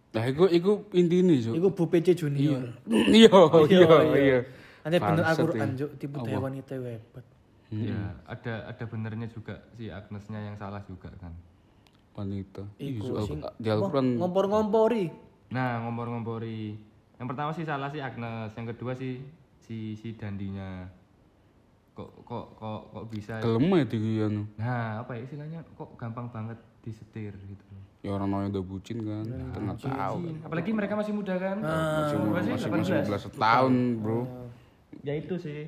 Nah, 0.10 0.26
iku, 0.26 0.48
iku 0.48 0.72
inti 0.92 1.20
ini, 1.20 1.38
Cuk. 1.38 1.54
Iku 1.54 1.68
Bu 1.70 1.84
PC 1.86 2.18
Junior. 2.18 2.66
Iya, 3.14 3.30
iya, 3.68 3.90
iya. 4.16 4.40
Nanti 4.80 4.98
bener 4.98 5.22
Bangsat, 5.22 5.38
Al-Qur'an, 5.38 5.70
iya. 5.70 5.78
Juk, 5.78 5.90
tipe 5.98 6.16
daya 6.18 6.40
wanita 6.40 6.72
itu 6.74 6.88
hebat. 6.88 7.26
Ya 7.70 8.00
ada 8.26 8.54
ada 8.66 8.84
benernya 8.86 9.28
juga 9.28 9.62
si 9.70 9.86
Agnesnya 9.88 10.42
yang 10.42 10.56
salah 10.56 10.82
juga 10.82 11.14
kan. 11.14 11.30
Wanita. 12.16 12.64
Iku 12.76 13.06
Iya, 13.22 13.44
di 13.54 13.68
Al-Quran. 13.70 14.18
ngompor-ngompori. 14.18 15.06
Nah, 15.50 15.84
ngompor-ngompori. 15.84 16.89
Yang 17.20 17.28
pertama 17.36 17.52
sih 17.52 17.68
salah 17.68 17.92
si 17.92 18.00
Agnes, 18.00 18.56
yang 18.56 18.68
kedua 18.72 18.96
sih 18.96 19.20
si 19.60 19.94
si 20.00 20.16
Dandinya. 20.16 20.88
Kok 21.92 22.24
kok 22.24 22.46
kok 22.56 22.82
kok 22.96 23.06
bisa? 23.12 23.44
Kelem 23.44 23.68
ya 23.76 23.84
di 23.84 23.98
anu. 24.24 24.44
Nah, 24.56 25.04
apa 25.04 25.20
ya 25.20 25.28
istilahnya 25.28 25.60
kok 25.76 26.00
gampang 26.00 26.32
banget 26.32 26.56
disetir 26.80 27.36
gitu. 27.36 27.66
Ya 28.00 28.16
orang 28.16 28.32
namanya 28.32 28.56
udah 28.56 28.64
bucin 28.64 29.04
kan. 29.04 29.28
Kita 29.28 29.60
nggak 29.60 29.80
tahu. 29.84 30.18
Apalagi 30.48 30.72
mereka 30.72 30.96
masih 30.96 31.12
muda 31.12 31.36
kan? 31.36 31.60
Masih 31.60 32.16
Berapa 32.24 32.40
sih? 32.40 32.52
masih 32.56 32.68
18? 32.72 33.12
masih 33.12 33.30
11 33.36 33.44
tahun, 33.44 33.74
Bro. 34.00 34.20
Ya 35.04 35.14
itu 35.20 35.36
sih. 35.36 35.68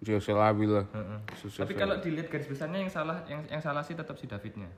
Sosial 0.00 0.40
labil 0.40 0.72
lah. 0.72 0.88
Tapi 1.36 1.74
kalau 1.76 2.00
dilihat 2.00 2.32
garis 2.32 2.48
besarnya 2.48 2.80
yang 2.80 2.88
salah 2.88 3.20
yang 3.28 3.44
yang 3.52 3.60
salah 3.60 3.84
sih 3.84 3.92
tetap 3.92 4.16
si 4.16 4.24
Davidnya. 4.24 4.72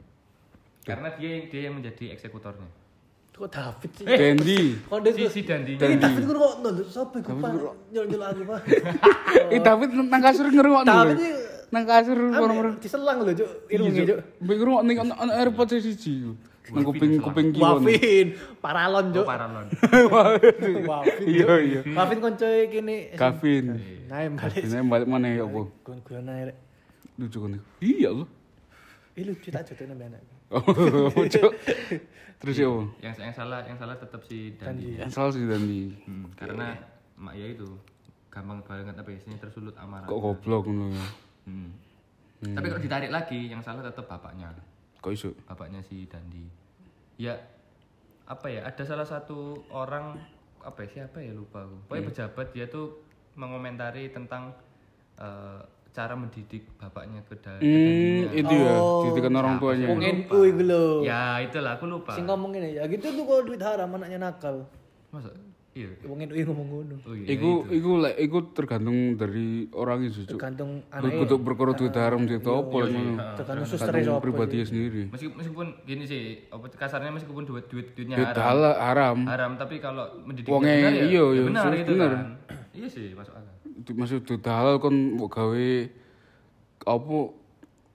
Karena 0.83 1.15
dia 1.15 1.39
yang 1.39 1.45
dia 1.47 1.61
yang 1.71 1.75
menjadi 1.79 2.11
eksekutornya. 2.19 2.67
Kok 3.41 3.49
David 3.49 3.91
sih? 3.97 4.05
Dendi. 4.05 4.61
Kok 4.85 4.99
dia 5.01 5.13
Si 5.17 5.23
si 5.33 5.41
Dandinya. 5.41 5.81
Ini 5.81 5.97
David 5.97 6.23
ku 6.29 6.33
kok 6.37 6.55
nol, 6.61 6.77
sapa 6.85 7.17
iku 7.17 7.33
Pak? 7.35 7.51
Nyol-nyol 7.89 8.21
aku, 8.21 8.43
Pak. 8.45 8.61
Eh, 9.49 9.61
David 9.65 9.89
nang 9.97 10.21
kasur 10.21 10.45
ngerungok 10.45 10.85
David 10.85 11.17
dulu. 11.17 11.25
ini 11.25 11.31
Nang 11.71 11.85
kasur 11.89 12.19
orang-orang. 12.21 12.75
Diselang 12.77 13.19
lho, 13.25 13.33
Juk. 13.33 13.51
Irunge, 13.73 14.03
Juk. 14.05 14.19
Mbek 14.45 14.57
ngerungok 14.61 14.81
ono 14.85 14.93
ono 15.17 15.33
AirPods 15.33 15.73
siji. 15.81 16.37
Nang 16.71 16.85
kuping 16.85 17.17
kuping 17.17 17.47
kiwa. 17.51 17.81
Wafin, 17.81 18.27
paralon, 18.61 19.05
Oh, 19.09 19.15
Juk. 19.17 19.25
paralon. 19.25 19.67
Wafin. 20.13 20.55
Iya, 21.25 21.51
iya. 21.65 21.81
Wafin 21.97 22.19
koncoe 22.21 22.61
kene. 22.69 22.97
Kavin. 23.17 23.65
Nah, 24.05 24.21
balik. 24.37 24.63
Ini 24.69 24.85
balik 24.85 25.09
mana 25.09 25.33
ya, 25.33 25.49
Bu? 25.49 25.73
Gon-gonan 25.81 26.29
ae. 26.29 26.45
rek. 26.53 26.57
Lucu 27.17 27.39
kan. 27.41 27.57
Iya 27.81 28.11
loh. 28.13 28.29
Ih 29.17 29.25
lucu 29.25 29.49
tak 29.49 29.65
jatuhin 29.65 29.97
nambah 29.97 30.13
anak. 30.13 30.21
Oh, 30.59 31.27
Cuk. 31.31 31.53
Terus 32.41 32.57
ya, 32.57 32.73
yang 33.05 33.15
yang 33.21 33.35
salah 33.37 33.61
yang 33.63 33.79
salah 33.79 33.95
tetap 33.95 34.25
si 34.27 34.57
Dandi. 34.57 34.97
Yang 34.99 35.13
salah 35.13 35.31
sih 35.31 35.45
Dandi. 35.47 35.93
Hmm, 36.09 36.27
karena 36.35 36.75
mak 37.21 37.37
ya 37.37 37.53
itu 37.53 37.69
gampang 38.33 38.65
banget 38.65 38.97
apa 38.97 39.09
ya 39.13 39.37
tersulut 39.39 39.77
amarah. 39.77 40.09
Kok 40.09 40.19
goblok 40.19 40.67
ngono 40.67 40.91
ya. 40.91 41.07
Hmm. 41.47 41.71
Tapi 42.41 42.67
kalau 42.73 42.83
ditarik 42.83 43.13
lagi 43.13 43.53
yang 43.53 43.61
salah 43.61 43.85
tetap 43.85 44.09
bapaknya. 44.09 44.51
Kok 45.05 45.13
iso? 45.13 45.31
Bapaknya 45.45 45.85
si 45.85 46.09
Dandi. 46.09 46.49
Ya 47.21 47.37
apa 48.25 48.49
ya 48.49 48.65
ada 48.65 48.83
salah 48.89 49.05
satu 49.05 49.61
orang 49.69 50.17
apa 50.65 50.89
ya 50.89 51.05
siapa 51.05 51.21
ya 51.21 51.37
lupa 51.37 51.69
aku. 51.69 51.77
Pokoknya 51.87 52.05
pejabat 52.09 52.47
dia 52.57 52.67
tuh 52.73 53.05
mengomentari 53.37 54.09
tentang 54.09 54.57
eh, 55.21 55.61
cara 55.91 56.15
mendidik 56.15 56.71
bapaknya 56.77 57.21
ke, 57.23 57.35
da- 57.37 57.59
ke 57.59 57.67
Hmm, 57.67 58.31
itu 58.33 58.55
ya, 58.57 58.75
didikan 59.05 59.35
orang 59.35 59.59
tuanya. 59.59 59.87
Wong 59.87 60.01
NU 60.01 60.39
iku 60.45 60.63
lho. 60.63 60.85
Ya 61.03 61.39
itulah 61.41 61.75
aku 61.75 61.85
lupa. 61.85 62.15
Sing 62.15 62.25
ngomong 62.25 62.51
ngene, 62.53 62.69
ya 62.73 62.87
gitu 62.87 63.11
tuh 63.11 63.25
kalau 63.25 63.43
duit 63.43 63.59
haram 63.61 63.91
anaknya 63.91 64.19
nakal. 64.21 64.71
Masa? 65.11 65.35
Iya. 65.71 65.87
Wong 66.03 66.19
NU 66.21 66.35
ngomong 66.45 66.67
ngono. 66.69 66.97
Oh 67.01 67.13
iya. 67.13 67.27
Iku 67.29 67.51
iku 67.69 67.91
lek 67.99 68.15
iku 68.19 68.39
tergantung 68.51 68.97
dari 69.15 69.47
orang 69.73 70.03
itu. 70.05 70.23
Tergantung 70.25 70.83
Kudu 70.85 70.95
anaknya, 70.97 71.19
kudu 71.21 71.35
perkara 71.41 71.71
duit 71.73 71.95
haram 71.97 72.21
di 72.23 72.37
topo 72.39 72.77
ngono. 72.81 73.15
tergantung 73.35 73.67
suster 73.67 73.87
Tergantung 73.89 74.15
sapa. 74.17 74.25
pribadinya 74.25 74.65
sendiri. 74.65 75.03
Meskipun, 75.09 75.35
meskipun 75.37 75.67
gini 75.85 76.05
sih, 76.05 76.23
apa 76.49 76.67
kasarnya 76.69 77.11
meskipun 77.13 77.43
duit 77.45 77.67
duit 77.67 77.87
duitnya 77.93 78.15
Duit 78.17 78.31
haram, 78.31 78.47
halal 78.49 78.75
haram. 78.77 79.19
haram 79.27 79.51
tapi 79.57 79.79
kalau 79.79 80.07
mendidik 80.21 80.47
benar 80.49 80.71
ya, 80.73 80.91
iya, 81.03 81.19
ya 81.21 81.23
iya, 81.29 81.43
benar 81.45 81.71
itu 81.73 81.93
kan. 81.97 82.11
Iya 82.71 82.87
sih 82.87 83.07
masuk 83.13 83.35
akal. 83.35 83.55
Itu 83.81 83.97
Maksud 83.97 84.29
halal 84.45 84.77
kon 84.77 85.17
mbok 85.17 85.29
gawe 85.33 85.69
apa 86.85 87.17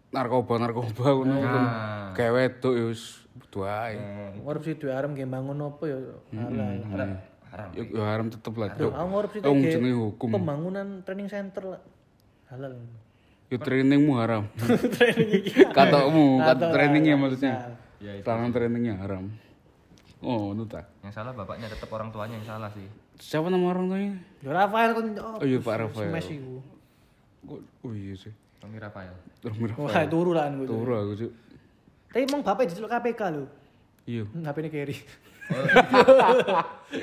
narkoba 0.09 0.53
narkoba 0.57 1.05
ngono 1.13 1.35
kan. 1.41 1.53
Nah. 1.53 2.11
Kayak 2.17 2.31
wedok 2.33 2.73
ya 2.73 2.85
wis 2.89 3.03
butuh 3.37 3.63
ae. 3.69 3.97
Korupsi 4.41 4.77
duit 4.79 4.93
haram 4.93 5.13
kayak 5.13 5.29
bangun 5.29 5.57
apa 5.61 5.83
ya 5.85 5.97
halal. 6.33 6.69
Haram. 6.89 7.09
Haram. 7.53 7.69
Ya, 7.71 7.83
ya 7.87 8.03
haram 8.03 8.27
tetep 8.27 8.53
lah, 8.59 8.67
aku 8.75 8.91
korupsi 8.91 9.37
jenenge 9.39 9.95
hukum. 9.95 10.27
pembangunan 10.27 11.05
training 11.07 11.31
center 11.31 11.77
lah. 11.77 11.81
Halal. 12.51 12.75
Ya 13.47 13.57
trainingmu 13.61 14.13
haram. 14.17 14.49
training 14.97 15.29
iki. 15.39 15.69
Katokmu, 15.69 16.41
kata 16.41 16.65
trainingnya 16.73 17.15
maksudnya. 17.15 17.77
Ya 18.01 18.11
itu. 18.17 18.25
Tangan 18.25 18.49
trainingnya 18.49 18.97
haram. 18.97 19.29
Oh, 20.25 20.51
itu 20.57 20.65
tak. 20.65 20.89
Yang 21.05 21.21
salah 21.21 21.31
bapaknya 21.37 21.69
tetap 21.69 21.85
orang 21.93 22.09
tuanya 22.09 22.41
yang 22.41 22.47
salah 22.47 22.69
sih. 22.73 22.89
Siapa 23.15 23.47
nama 23.47 23.65
orang 23.67 23.85
tuanya? 23.87 24.13
Ya 24.39 24.51
Rafael 24.51 24.91
kan 24.91 25.05
oh, 25.17 25.39
Oh 25.39 25.45
iya 25.45 25.57
Pak 25.57 25.75
Rafael. 25.79 26.09
smash 26.09 26.29
iku. 26.31 26.55
Kok- 27.45 27.63
Oh 27.81 27.91
iya 27.91 28.13
sih. 28.13 28.33
Tommy 28.57 28.77
Rafael. 28.77 29.13
Terus 29.39 29.55
Wah, 29.75 30.05
turu 30.05 30.31
lah 30.31 30.47
aku. 30.47 30.65
Turu 30.65 30.93
aku 30.93 31.11
cuk. 31.15 31.31
Tapi 32.09 32.21
emang 32.23 32.41
bapak 32.41 32.63
diceluk 32.65 32.87
KPK 32.87 33.21
lho. 33.29 33.45
Iya. 34.05 34.23
HP 34.25 34.57
ini 34.57 34.69
carry. 34.69 34.95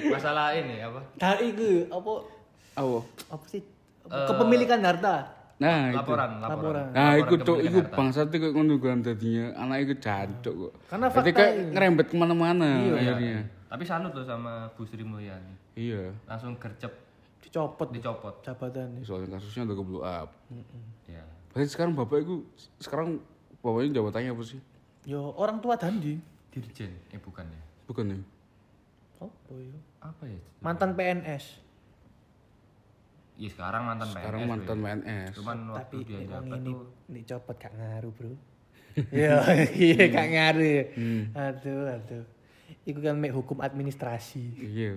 Masalah 0.08 0.54
ini 0.54 0.80
apa? 0.80 1.00
Dah 1.14 1.36
iku 1.38 1.68
apa 1.88 2.12
Awo. 2.74 2.98
apa 3.28 3.44
sih? 3.46 3.62
Kepemilikan 4.02 4.80
harta. 4.80 5.30
Nah, 5.58 5.94
itu. 5.94 5.96
Laporan, 5.96 6.30
Laporan. 6.40 6.50
laporan. 6.50 6.86
Nah, 6.90 7.12
iku 7.14 7.34
cuk, 7.36 7.44
kepemilikan 7.54 7.66
iku 7.68 7.78
harta. 7.78 7.94
bangsat 7.94 8.28
iku 8.32 8.46
ngono 8.50 8.74
dadinya 9.00 9.44
anak 9.54 9.76
iku 9.80 9.94
jancuk 9.96 10.54
kok. 10.58 10.72
Karena 10.90 11.06
fakta 11.06 11.30
kayak 11.30 11.52
ngerembet 11.70 12.06
ke 12.08 12.16
mana-mana 12.16 12.68
Iya. 12.80 12.92
akhirnya. 12.96 13.36
Tapi 13.72 13.88
salut 13.88 14.12
loh 14.12 14.20
sama 14.20 14.68
Bu 14.76 14.84
Sri 14.84 15.00
Mulyani. 15.00 15.56
Iya. 15.72 16.12
Langsung 16.28 16.60
gercep 16.60 16.92
Dicopot 17.40 17.88
dicopot. 17.88 18.44
jabatannya. 18.44 19.00
Soalnya 19.00 19.40
kasusnya 19.40 19.64
udah 19.64 19.76
ke 19.80 19.84
blow 19.84 20.02
up. 20.04 20.28
Ya. 21.08 21.24
Berarti 21.50 21.72
sekarang 21.72 21.96
bapak 21.96 22.22
itu 22.22 22.44
sekarang 22.78 23.16
bapaknya 23.64 23.98
jabatannya 23.98 24.30
apa 24.30 24.44
sih? 24.44 24.60
Yo 25.08 25.32
orang 25.34 25.58
tua 25.58 25.74
Dandi. 25.74 26.20
Dirjen, 26.52 26.92
eh 27.10 27.16
bukan 27.16 27.48
ya. 27.48 27.62
Bukan 27.88 28.04
ya? 28.12 28.18
Oh, 29.24 29.32
yo. 29.56 29.72
Apa 30.04 30.28
ya? 30.28 30.36
Mantan 30.60 30.92
PNS. 30.92 31.64
Iya 33.40 33.48
sekarang 33.56 33.88
mantan 33.88 34.12
Sekarang 34.12 34.40
PNS. 34.44 34.50
mantan 34.52 34.76
weh. 34.78 34.92
PNS. 34.92 35.32
Cuman 35.40 35.58
waktu 35.72 35.80
Tapi 35.80 35.96
dia 36.04 36.20
jabat 36.28 36.60
ini 36.60 36.68
tuh 36.68 36.78
dicopot 37.08 37.56
gak 37.56 37.72
ngaruh, 37.72 38.12
Bro. 38.12 38.32
Iya, 39.16 39.36
iya 39.72 40.02
gak 40.12 40.28
ngaruh. 40.28 40.84
Aduh, 41.32 41.84
aduh. 41.88 42.24
Iku 42.82 42.98
kan 42.98 43.14
mek 43.14 43.32
hukum 43.32 43.58
administrasi. 43.58 44.42
Iya. 44.56 44.96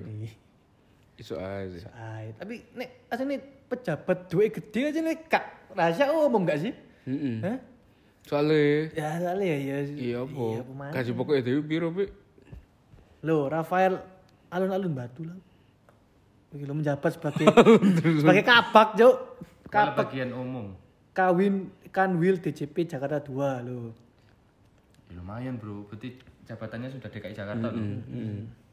Iso 1.16 1.36
aja. 1.36 1.88
Ay, 1.96 2.36
tapi 2.36 2.66
nek 2.74 3.08
asline 3.08 3.40
pejabat 3.66 4.28
duit 4.28 4.52
gede 4.52 4.82
aja 4.90 5.00
nek 5.00 5.26
gak 5.26 5.44
rahasia 5.72 6.12
umum 6.12 6.44
gak 6.44 6.60
sih? 6.60 6.74
Heeh. 7.06 7.40
Hah? 7.40 7.58
Soalnya 8.26 8.90
Ya 8.92 9.10
soalnya 9.22 9.46
ya. 9.46 9.58
ya 9.58 9.78
iya 9.96 10.18
apa? 10.20 10.46
pemain. 10.62 10.92
Gaji 10.92 11.12
pokoknya 11.14 11.42
Dewi 11.42 11.62
piro, 11.62 11.88
Pi? 11.90 12.06
Loh, 13.22 13.48
Rafael 13.48 14.02
alun-alun 14.50 14.92
batu 14.92 15.24
lah. 15.24 15.38
Begitu 16.50 16.74
menjabat 16.74 17.12
sebagai 17.12 17.46
sebagai 18.22 18.44
kabak, 18.44 18.88
kepala 18.96 19.14
Kabak 19.66 19.96
bagian 20.10 20.32
umum. 20.32 20.74
kawin 21.12 21.68
kanwil 21.90 22.38
DJP 22.38 22.86
Jakarta 22.88 23.20
2 23.20 23.32
loh. 23.64 23.92
Ya, 25.08 25.16
lumayan 25.16 25.56
bro, 25.56 25.88
berarti 25.88 26.16
jabatannya 26.46 26.90
sudah 26.94 27.10
DKI 27.10 27.36
Jakarta 27.36 27.68
loh. 27.74 27.86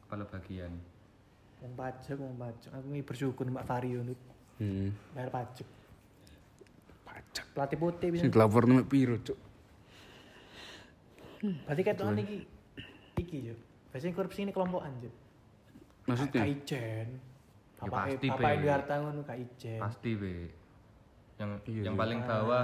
Kepala 0.06 0.24
bagian. 0.28 0.72
Wong 1.62 1.72
pajak, 1.78 2.16
wong 2.18 2.36
pajak. 2.36 2.70
Aku 2.74 2.86
ini 2.90 3.02
bersyukur 3.06 3.46
Mbak 3.48 3.64
Vario 3.64 4.00
nih. 4.04 4.18
Hmm. 4.60 4.88
Bayar 5.16 5.30
pajak. 5.30 5.68
Pajak. 7.06 7.46
Pelatih 7.54 7.78
putih 7.78 8.08
bisa. 8.12 8.22
Sing 8.26 8.32
dilapor 8.34 8.68
nek 8.68 8.86
piro, 8.90 9.16
Cuk? 9.22 9.38
Berarti 11.42 11.80
kayak 11.82 11.98
tuan 11.98 12.18
iki. 12.18 12.38
Iki, 13.18 13.36
Juk. 13.50 13.58
Biasanya 13.94 14.12
korupsi 14.14 14.40
ini 14.44 14.52
kelompokan, 14.54 14.92
Juk. 15.02 15.14
Maksudnya? 16.10 16.42
Kak 16.42 16.50
Ijen. 16.50 17.08
Ya 17.78 17.80
Bapak 17.86 18.14
pasti, 18.14 18.26
Bapak 18.30 18.42
Be. 18.42 18.54
Indi 18.54 18.68
Hartangun 18.68 19.16
Kak 19.26 19.38
Ijen. 19.38 19.80
Pasti 19.82 20.10
be. 20.18 20.34
Yang 21.42 21.50
Iya, 21.66 21.82
yang 21.90 21.96
paling 21.98 22.20
bawah 22.22 22.62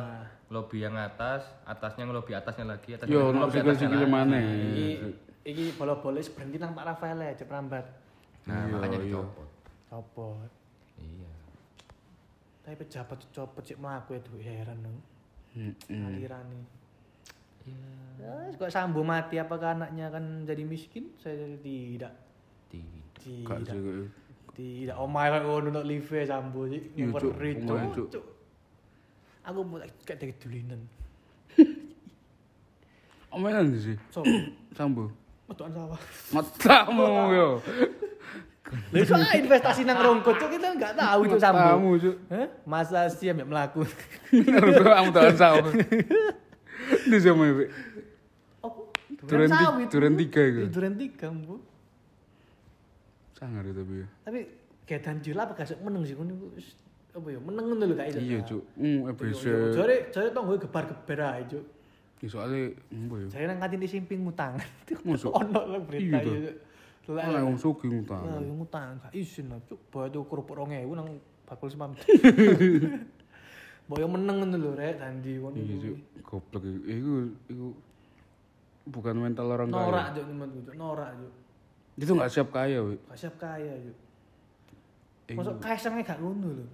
lobby 0.48 0.78
yang 0.80 0.94
atas, 0.94 1.44
atasnya 1.66 2.06
ngelobi 2.06 2.32
atasnya 2.32 2.64
lagi, 2.64 2.94
atasnya 2.94 3.10
Yo, 3.10 3.34
nak 3.34 3.50
sikil-sikil 3.50 4.06
lagi. 4.06 4.08
mana? 4.08 4.38
Iki 4.38 4.86
iki 5.44 5.64
bola-bola 5.74 6.22
berhenti 6.22 6.56
nang 6.56 6.72
Pak 6.78 6.84
Rafael 6.86 7.18
ya, 7.20 7.32
cep 7.34 7.50
rambat. 7.50 7.84
Nah, 8.46 8.64
Iya, 8.64 8.72
makanya 8.72 8.98
iya. 9.02 9.04
dicopot. 9.04 9.48
Copot. 9.90 10.50
Iya. 10.96 11.30
Tapi 12.64 12.74
pejabat 12.80 13.18
copot 13.34 13.62
cek 13.66 13.78
mlaku 13.82 14.16
itu 14.16 14.32
heran 14.40 14.78
dong. 14.80 14.98
Mm-mm. 15.58 16.06
Alirane. 16.06 16.60
Iya. 17.66 17.92
Ya, 18.18 18.32
kok 18.56 18.72
Sambo 18.72 19.04
mati 19.04 19.36
apakah 19.36 19.76
anaknya 19.76 20.08
akan 20.08 20.48
jadi 20.48 20.64
miskin? 20.64 21.12
Saya 21.20 21.44
tidak. 21.60 22.14
Tidak. 22.72 23.04
Tidak. 23.20 23.44
kayak 23.44 24.08
Tidak. 24.56 24.96
Omah 24.96 25.24
kok 25.28 25.42
ngono 25.44 25.68
nek 25.76 25.84
live 25.84 26.24
Sambo 26.24 26.64
sih. 26.72 26.80
Iya. 26.96 27.12
Ngeri, 27.12 27.50
Cuk. 28.08 28.37
Aku 29.48 29.64
mau 29.64 29.80
kayak 30.04 30.18
dari 30.20 30.34
dulinan. 30.36 30.80
Omelan 33.32 33.72
sih. 33.80 33.96
So, 34.12 34.20
Sambo. 34.76 35.08
metuan 35.48 35.72
sawah. 35.72 36.00
Matamu 36.36 37.08
yo. 37.32 37.48
Lha 38.92 39.00
iso 39.00 39.16
ae 39.16 39.40
investasi 39.40 39.88
nang 39.88 39.96
rongkot 39.96 40.36
Cuk, 40.36 40.52
kita 40.52 40.76
enggak 40.76 40.92
tahu 40.92 41.24
itu 41.24 41.40
Sambo. 41.40 41.96
Cuk. 41.96 42.16
Hah? 42.28 42.46
Masa 42.68 43.08
sih 43.08 43.32
ambek 43.32 43.48
mlaku. 43.48 43.88
Kamu 44.28 45.08
tahu 45.16 45.30
sawah. 45.32 45.72
Di 47.08 47.16
sama 47.16 47.48
ya. 47.48 47.72
Apa? 48.60 48.80
Duren 49.24 49.48
sawit, 49.48 49.88
duren 49.88 50.14
tiga 50.20 50.40
itu. 50.44 50.60
Iya, 50.60 50.68
Duren 50.68 50.94
tiga, 51.00 51.26
Bu. 51.32 51.56
Sangar 53.32 53.64
tapi 53.64 54.04
ya. 54.04 54.06
Tapi 54.28 54.40
kayak 54.84 55.00
Danjil 55.08 55.36
apa 55.40 55.52
gak 55.56 55.80
meneng 55.80 56.04
sih. 56.04 56.12
Wis, 56.12 56.76
Apa 57.18 57.28
ya? 57.34 57.40
Meneng 57.42 57.64
ngono 57.66 57.82
lho 57.82 57.94
gak 57.98 58.08
iso. 58.14 58.20
Iya, 58.22 58.38
Cuk. 58.46 58.62
Hmm, 58.78 59.10
EBC. 59.10 59.42
Jare 59.74 59.96
jare 60.14 60.28
tonggo 60.30 60.54
gebar-gebar 60.54 61.20
ae, 61.34 61.42
Cuk. 61.50 61.64
Ya, 62.18 62.28
soalnya, 62.30 62.62
apa 62.74 63.14
ya? 63.18 63.26
Jare 63.34 63.44
nang 63.50 63.58
kantin 63.58 63.82
simping 63.90 64.20
ngutang. 64.22 64.54
Masuk. 65.06 65.34
Ono 65.34 65.60
lah 65.66 65.80
berita 65.82 66.22
Iya, 66.22 66.50
ya. 66.50 66.52
Lah, 67.08 67.24
Lah, 67.32 67.40
wong 67.42 67.56
sugih 67.56 67.88
ngutang. 67.88 68.22
Lah, 68.22 68.38
yang 68.38 68.56
ngutang 68.62 69.02
gak 69.02 69.12
izin 69.16 69.50
lah, 69.50 69.58
Cuk. 69.66 69.80
Tuh 69.90 70.24
kerupuk 70.30 70.54
2000 70.62 70.86
nang 70.94 71.08
bakul 71.48 71.68
semam. 71.72 71.90
Mbok 73.88 73.98
yo 73.98 74.06
meneng 74.06 74.36
ngono 74.44 74.56
lho, 74.60 74.70
Rek, 74.78 75.02
Dandi 75.02 75.32
ngono. 75.42 75.56
Iya. 75.58 75.74
Cuk. 75.82 75.96
Goblok 76.22 76.62
iku. 76.62 76.78
Iku, 76.86 77.12
iku 77.50 77.66
bukan 78.88 79.14
mental 79.20 79.52
orang 79.52 79.68
Norak, 79.68 80.14
kaya. 80.14 80.16
Cuk, 80.22 80.24
temen 80.30 80.48
Cuk. 80.62 80.74
Norak, 80.78 81.10
Cuk. 81.18 81.32
Itu 81.98 82.12
gak 82.14 82.30
siap 82.30 82.48
kaya, 82.54 82.78
Wi. 82.84 82.94
Gak 83.10 83.18
siap 83.18 83.34
kaya, 83.42 83.72
Cuk. 83.82 83.96
Masuk 85.28 85.56
kaisangnya 85.60 86.04
gak 86.04 86.20
ngono 86.20 86.48
lho. 86.62 86.66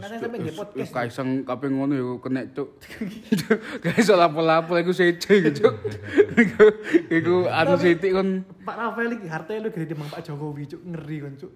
Sampe 0.00 0.36
is- 0.40 0.56
podcast. 0.56 0.80
is 0.80 0.90
Kaisang 0.90 1.30
kape 1.42 1.66
ngono 1.66 1.92
ya 1.92 2.06
kena 2.18 2.40
cuk. 2.48 2.68
Gak 3.82 3.96
iso 3.96 4.14
lapo-lapo 4.14 4.76
iku 4.76 4.90
sece 4.90 5.44
gitu. 5.44 5.68
Iku 6.42 6.64
iku 7.10 7.34
anu 7.46 7.76
sithik 7.76 8.12
kon. 8.12 8.42
Pak 8.62 8.74
Rafael 8.74 9.12
iki 9.14 9.26
hartanya 9.26 9.66
lu 9.66 9.70
gede 9.70 9.92
Pak 9.92 10.22
Jokowi, 10.22 10.64
Cuk. 10.64 10.80
Ngeri 10.80 11.16
kan, 11.20 11.32
Cuk. 11.36 11.52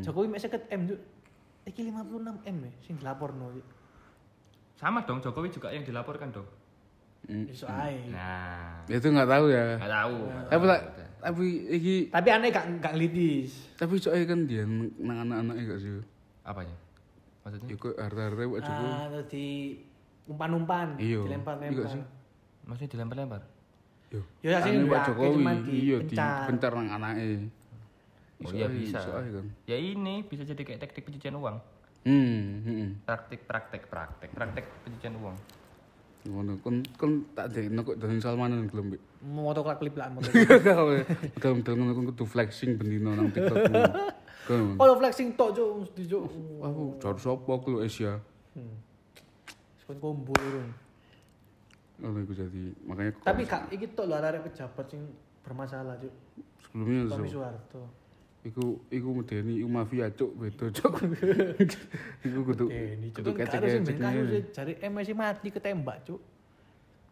Jokowi 0.00 0.26
mek 0.26 0.40
50 0.40 0.66
M, 0.68 0.80
Cuk. 0.88 1.00
Iki 1.64 1.80
56 1.86 2.48
M 2.48 2.56
ya 2.60 2.72
sing 2.80 2.94
dilaporno. 2.96 3.52
Cuk. 3.52 3.66
Sama 4.74 5.02
dong 5.02 5.18
Jokowi 5.18 5.48
juga 5.48 5.70
yang 5.70 5.82
dilaporkan 5.82 6.30
dong. 6.30 6.48
Iso 7.28 7.66
ae. 7.66 8.08
Nah, 8.08 8.86
Itu 8.86 9.10
enggak 9.10 9.28
tahu 9.28 9.50
ya. 9.50 9.74
nggak 9.76 9.92
tahu. 9.92 10.16
Tapi 10.48 10.64
tapi 11.18 11.44
iki 11.68 11.94
Tapi 12.08 12.28
aneh 12.30 12.48
gak 12.48 12.78
gak 12.78 12.94
ngelitis. 12.94 13.74
tapi 13.74 13.98
soalnya 13.98 14.22
kan 14.24 14.46
dia 14.46 14.62
nang 14.62 15.26
anak-anaknya 15.26 15.62
gak 15.66 15.80
sih. 15.82 15.90
Apanya? 16.40 16.76
Maksudnya? 17.48 17.70
Iku 17.72 17.88
harta-harta 17.96 18.42
Pak 18.44 18.60
Jokowi. 18.60 18.88
Ah, 18.92 19.04
terus 19.08 19.26
di 19.32 19.46
umpan-umpan, 20.28 20.88
Iya. 21.00 21.08
Iya 21.08 21.18
dilempar-lempar. 21.24 21.88
sih. 21.88 22.02
Maksudnya 22.68 22.90
dilempar-lempar? 22.92 23.42
Yo. 24.12 24.20
Ya 24.44 24.60
sing 24.60 24.84
Anu 24.84 24.92
Pak 24.92 25.00
Jokowi 25.08 25.28
cuman 25.40 25.56
di 25.64 25.72
iya 25.80 25.96
pencar. 26.44 26.72
nang 26.76 26.88
anake. 26.92 27.24
Oh 28.44 28.52
iya 28.52 28.68
bisa. 28.68 29.00
kan. 29.00 29.46
Ya 29.64 29.76
ini 29.80 30.20
bisa 30.28 30.44
jadi 30.44 30.60
kayak 30.60 30.80
teknik 30.84 31.08
pencucian 31.08 31.40
uang. 31.40 31.56
Hmm, 32.04 32.44
heeh. 32.68 32.88
Praktik, 33.08 33.48
praktek, 33.48 33.88
praktek, 33.88 34.30
praktek 34.36 34.64
pencucian 34.84 35.16
uang. 35.24 35.36
Ngono 36.28 36.60
kon 36.60 36.84
kon 37.00 37.24
tak 37.32 37.56
dekno 37.56 37.80
kok 37.88 37.96
dari 37.96 38.20
Salmanan 38.20 38.68
gelem. 38.68 38.92
Mbak. 38.92 39.00
Moto 39.24 39.64
klip 39.64 39.96
lah 39.96 40.12
moto. 40.12 40.28
Dalam 41.40 41.64
dalam 41.64 41.76
ngono 41.80 41.92
kon 41.96 42.04
kudu 42.12 42.24
flexing 42.28 42.76
bendino 42.76 43.16
nang 43.16 43.32
TikTok. 43.32 43.56
Kan. 44.48 44.80
Kalau 44.80 44.94
flexing 44.96 45.36
tok, 45.36 45.52
Cuk, 45.52 45.68
mesti 45.84 46.02
Cuk. 46.08 46.24
Aku 46.64 46.82
jar 46.96 47.16
sapa 47.20 47.50
aku 47.52 47.66
lho 47.76 47.78
Asia. 47.84 48.16
Hmm. 48.56 48.76
Urung. 49.88 50.68
Ngono 52.00 52.18
iku 52.24 52.32
jadi 52.32 52.62
makanya 52.88 53.12
Tapi 53.24 53.42
kak 53.44 53.68
iki 53.68 53.92
tok 53.92 54.08
lho 54.08 54.16
arek 54.16 54.48
pejabat 54.48 54.86
sing 54.88 55.04
bermasalah, 55.44 56.00
Cuk. 56.00 56.14
sebelumnya 56.64 57.12
Tommy 57.12 57.28
so, 57.28 57.40
Soeharto. 57.40 57.82
iku 58.46 58.80
iku 58.88 59.08
medeni 59.12 59.60
iku 59.60 59.68
mafia 59.68 60.08
cuk 60.08 60.30
beda 60.36 60.66
cuk. 60.72 60.92
iku 62.26 62.38
kudu 62.48 62.64
kudu 63.12 63.28
Cuk. 63.28 63.36
Kan 63.36 63.46
harus 63.52 63.72
kecek-kecek. 63.84 63.96
kasus 64.00 64.44
cari 64.56 64.72
M 64.80 64.92
masih 64.96 65.12
mati 65.12 65.48
ketembak, 65.52 66.00
Cuk. 66.08 66.20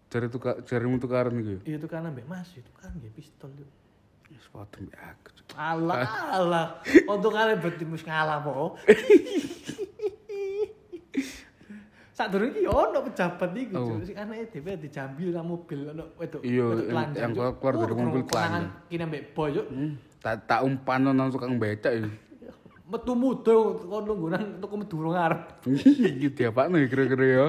Cari 0.09 0.27
tuka 0.33 0.57
jarimu 0.65 0.97
tukaran 0.97 1.37
ya? 1.37 1.61
Iya 1.69 1.77
itu 1.83 1.89
kan 1.91 2.07
ambek 2.09 2.25
Mas, 2.25 2.49
itu 2.57 2.73
kan 2.81 2.95
nggih 2.97 3.13
pistol, 3.13 3.53
Cuk. 3.53 3.69
sepatu 4.35 4.83
aku 4.91 5.31
ala 5.55 6.03
ala 6.35 6.63
untuk 7.07 7.31
kalian 7.31 7.63
bertemu 7.63 7.95
ngalah 8.03 8.43
po 8.43 8.75
saat 12.17 12.33
iki 12.33 12.65
ono 12.65 13.05
pejabat 13.05 13.53
niku, 13.53 13.77
gitu 13.77 13.93
oh. 13.93 14.17
karena 14.17 14.35
itu 14.41 14.57
dia 14.65 14.75
dijambi 14.81 15.37
lah 15.37 15.45
mobil 15.45 15.93
ono 15.93 16.17
wedok. 16.17 16.41
iyo 16.41 16.81
yang 17.13 17.37
keluar, 17.37 17.53
keluar 17.61 17.75
dari 17.77 17.93
oh, 17.93 17.99
mobil 18.01 18.25
kelanjar 18.25 18.63
kini 18.89 19.05
ambek 19.05 19.23
boyo 19.37 19.63
hmm. 19.69 19.93
tak 20.25 20.49
tak 20.49 20.65
umpan 20.65 21.05
nang 21.05 21.29
langsung 21.29 21.61
beca 21.61 21.93
ya 21.93 22.09
metu 22.87 23.13
muda 23.13 23.53
kau 23.53 24.01
nunggu 24.01 24.27
nang 24.33 24.57
untuk 24.57 24.69
kau 24.73 24.81
metu 24.81 24.97
ngar 25.13 25.61
gitu 26.25 26.39
ya 26.41 26.51
pak 26.51 26.67
nih 26.73 26.89
kira 26.91 27.05
kira 27.11 27.27
ya. 27.27 27.47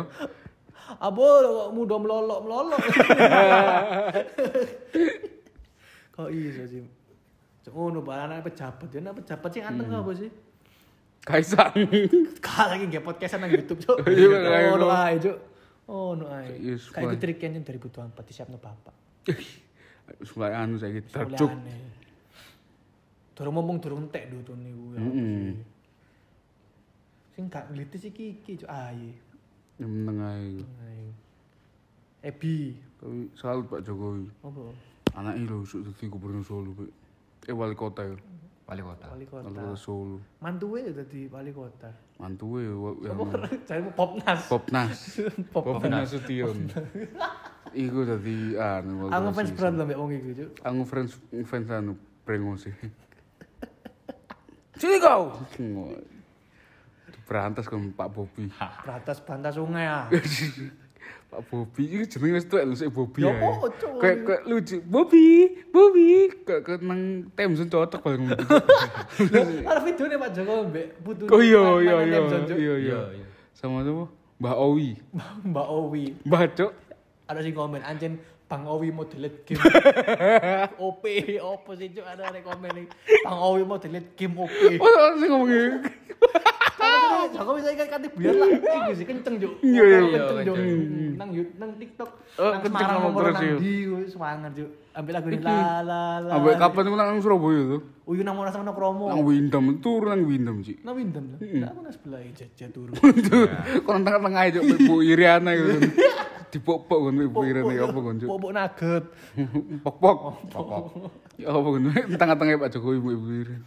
Apa 1.03 1.25
muda 1.75 1.99
melolok 1.99 2.39
melolok 2.47 2.79
Kok 6.17 6.29
iso 6.33 6.65
sih? 6.65 6.81
Ngono 7.67 7.99
Pak, 8.01 8.15
anak 8.25 8.47
pejabat 8.47 8.89
ya, 8.89 8.99
anak 9.03 9.21
pejabat 9.21 9.49
sih 9.51 9.61
anteng 9.61 9.91
Hmm. 9.91 10.01
apa 10.01 10.11
sih? 10.15 10.31
Kaisang. 11.21 11.75
Kak 12.45 12.67
lagi 12.71 12.87
nge 12.87 13.03
podcastan 13.03 13.43
nang 13.43 13.51
YouTube, 13.51 13.83
Cuk. 13.83 14.01
Iya, 14.07 14.71
Oh, 14.71 14.79
no 14.79 14.87
ngono. 14.87 14.97
ae, 14.97 15.15
Cuk. 15.19 15.37
Oh, 15.85 16.09
no 16.15 16.25
ae. 16.31 16.55
Kayak 16.73 17.05
itu 17.13 17.17
trik 17.19 17.39
yang 17.43 17.59
2024 17.61 18.23
disiapno 18.23 18.57
bapak. 18.57 18.95
Wis 20.23 20.31
mulai 20.39 20.55
anu 20.55 20.79
saiki 20.79 21.03
tercuk. 21.05 21.51
Soalnya 21.51 21.75
Durung 23.37 23.53
ngomong 23.59 23.77
durung 23.77 24.07
do 24.09 24.37
tuh 24.41 24.55
niku. 24.57 24.97
Heeh. 24.97 25.53
Sing 27.35 27.51
gak 27.51 27.69
nglitis 27.69 28.07
iki 28.07 28.39
iki, 28.39 28.63
Cuk. 28.63 28.71
Ae. 28.71 29.11
Yang 29.77 29.91
meneng 29.91 30.19
ae. 30.23 30.47
Ae. 30.87 31.03
Ebi. 32.25 32.79
Tapi 32.97 33.29
salut 33.35 33.67
Pak 33.67 33.83
Jokowi. 33.83 34.25
Apa? 34.41 34.73
Anaknya 35.17 35.49
lho 35.49 35.65
sok 35.65 35.81
dadi 35.81 36.05
gubernur 36.13 36.45
Solo, 36.45 36.77
Pak. 36.77 37.49
Eh 37.49 37.55
wali 37.57 37.73
kota 37.73 38.05
ya. 38.05 38.13
Wali 38.69 38.85
kota. 38.85 39.09
Wali 39.09 39.25
Wali 39.25 39.49
kota. 39.49 39.73
Solo. 39.73 40.21
Mantuwe 40.37 40.93
dadi 40.93 41.25
wali 41.33 41.49
kota. 41.49 41.89
Mantuwe 42.21 42.69
ya 42.69 42.77
yang 43.09 43.25
Apa 43.25 43.49
carimu 43.65 43.89
Popnas. 43.97 44.41
Popnas. 44.45 45.17
Pop. 45.49 45.65
Popnas 45.81 46.13
Nasution. 46.13 46.69
Iku 47.73 48.05
dadi 48.05 48.53
anu. 48.61 49.09
wali 49.09 49.11
Aku 49.17 49.25
kota 49.25 49.33
fans 49.33 49.49
sisi. 49.49 49.57
berat 49.57 49.73
lho 49.73 49.83
mbek 49.89 49.97
wong 49.97 50.11
iku, 50.13 50.29
Cuk. 50.37 50.49
Aku 50.61 50.81
fans 50.85 51.11
fans 51.49 51.67
anu 51.73 51.93
Brengos 52.21 52.69
sih. 52.69 52.73
Sini 54.77 55.01
kau. 55.01 55.33
Berantas 57.25 57.65
kan 57.65 57.81
Pak 57.89 58.13
Bobi. 58.13 58.53
Beratas 58.85 59.17
bantas 59.25 59.57
sungai 59.57 59.89
ah. 59.89 60.05
Pak 61.27 61.41
Bobi 61.51 61.83
itu 61.91 62.05
jenenge 62.07 62.39
wis 62.39 62.47
tuwek 62.47 62.63
lho 62.63 62.75
sik 62.75 62.89
Bobi. 62.95 63.27
Ya 63.27 63.35
apa, 63.35 63.67
Cuk? 63.75 63.99
Kayak 63.99 64.17
kayak 64.23 64.41
lucu. 64.47 64.77
Bobi, 64.87 65.27
Bobi. 65.75 66.07
Kayak 66.47 66.61
kayak 66.63 66.79
nang 66.87 67.27
Temzon 67.35 67.67
cocok 67.67 67.99
paling 67.99 68.31
ngono. 68.31 68.37
Ada 69.67 69.81
videonya 69.83 70.17
Pak 70.23 70.29
Jokowi 70.31 70.63
mbek 70.71 70.87
putu. 71.03 71.23
Oh 71.27 71.41
iya 71.43 71.63
iya 71.83 71.95
iya 72.07 72.19
Cuk. 72.25 72.57
iya 72.57 72.75
iya. 72.79 72.99
Sama 73.51 73.83
sama 73.83 74.07
Mbak 74.41 74.55
Owi. 74.55 74.89
Mbak 75.49 75.67
Owi. 75.67 76.03
Mbak 76.23 76.43
Cok. 76.55 76.71
Ada 77.27 77.39
sing 77.43 77.53
komen 77.57 77.83
anjen 77.83 78.21
Bang 78.47 78.63
Owi 78.63 78.95
mau 78.95 79.03
delete 79.03 79.43
game. 79.43 79.59
OP 80.87 81.03
opo 81.43 81.75
sih 81.75 81.91
cuk 81.91 82.07
ada 82.07 82.31
nih. 82.31 82.39
Bang 83.27 83.39
Owi 83.43 83.67
mau 83.67 83.75
delete 83.75 84.15
game 84.15 84.39
OP. 84.39 84.79
Oh, 84.79 84.87
orang 84.87 85.15
sih 85.19 85.27
ngomongin. 85.27 85.71
Joko 87.33 87.51
saya 87.59 87.75
kan 87.75 87.87
kati 87.97 88.07
biar 88.15 88.35
lah. 88.35 88.49
Iku 88.77 88.91
sih 88.95 89.05
kenceng 89.05 89.35
juk. 89.41 89.53
Iya 89.63 89.83
iya 89.83 89.99
kenceng 90.11 90.39
juk. 90.47 90.55
Hmm. 90.55 91.11
Nang 91.17 91.29
nang 91.59 91.71
TikTok. 91.75 92.09
Eh, 92.37 92.51
kenceng 92.63 92.87
ngomong 92.93 93.13
terus 93.17 93.35
yo. 93.41 93.57
Di 93.59 93.73
semangat 94.11 94.51
juk. 94.55 94.69
Ambil 94.97 95.13
lagu 95.13 95.27
la 95.41 95.61
la 95.85 96.01
la. 96.23 96.31
Ambil 96.39 96.53
kapan 96.57 96.83
nang 96.87 96.95
nang 96.97 97.19
Surabaya 97.21 97.61
tuh? 97.77 97.81
Uyu 98.07 98.21
nang 98.23 98.35
ora 98.39 98.49
sangno 98.49 98.71
kromo. 98.71 99.11
Nang 99.11 99.21
Windam 99.25 99.65
tur 99.83 100.07
nang 100.07 100.23
Windam 100.23 100.63
sih. 100.63 100.79
Nang 100.81 100.95
Windam. 100.95 101.37
Hmm. 101.37 101.59
Nang 101.63 101.83
nang 101.83 101.93
sebelah 101.93 102.19
jajan 102.33 102.69
turu. 102.71 102.91
Kon 103.83 104.01
tengah-tengah 104.05 104.43
juk 104.55 104.63
Bu 104.87 105.03
Iriana 105.03 105.51
gitu. 105.53 105.87
dipopok 106.47 107.11
kan 107.11 107.19
ibu 107.19 107.39
ira 107.43 107.61
nih 107.67 107.77
apa 107.83 107.99
kan 107.99 108.15
cuy 108.23 108.29
popok 108.31 108.51
nugget 108.55 109.03
popok 109.83 110.17
popok 110.47 110.83
ya 111.35 111.51
apa 111.51 111.67
kan 111.75 111.81
tengah-tengah 112.15 112.53
pak 112.55 112.69
jokowi 112.71 112.97
ibu 113.03 113.27
ira 113.35 113.57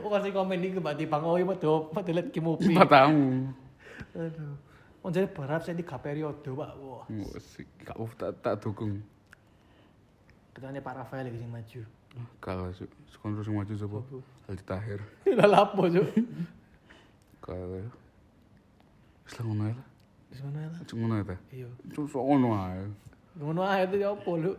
Iriana. 0.00 0.08
Kok 0.08 0.12
kasih 0.16 0.32
komen 0.32 0.64
iki 0.64 0.80
Mbak 0.80 1.04
Bang 1.12 1.24
Oi 1.28 1.44
padha 1.44 1.72
padha 1.92 2.10
lihat 2.16 2.32
ki 2.32 2.40
mobil. 2.40 2.72
Matamu. 2.72 3.52
Aduh. 4.16 4.56
Wong 5.00 5.12
jare 5.16 5.28
berharap 5.32 5.64
saya 5.64 5.76
tiga 5.76 5.96
periode, 5.96 6.44
Pak. 6.44 6.70
Wah. 6.80 7.04
Kau 7.88 8.08
tak 8.16 8.40
tak 8.44 8.60
dukung. 8.60 9.00
Katanya 10.52 10.80
Pak 10.84 10.94
Rafael 11.04 11.32
sing 11.32 11.48
maju. 11.48 11.80
Kalau 12.42 12.68
sekolah 13.08 13.40
sing 13.40 13.54
maju 13.56 13.72
sapa? 13.76 14.00
Aldi 14.50 14.64
Tahir. 14.66 15.00
Lah 15.30 15.48
lapo, 15.48 15.88
Cuk? 15.88 16.04
Kalau 17.40 17.80
wis 19.24 19.32
lah 19.38 19.44
ngono 19.46 19.62
ae 19.70 19.72
lah. 19.72 19.86
Wis 20.28 20.40
ngono 20.42 20.58
ae 20.58 20.68
lah. 20.68 20.80
Cuma 20.84 21.00
ngono 21.06 21.14
ae 21.16 21.24
ta. 21.24 21.36
Iya. 21.54 21.68
Cuma 21.94 22.06
sok 22.10 22.24
ngono 22.26 22.48
ae. 22.52 22.82
Ngono 23.40 23.60
ae 23.62 23.80
itu 23.86 23.96
ya 24.02 24.08
apa, 24.12 24.30
Lu? 24.36 24.52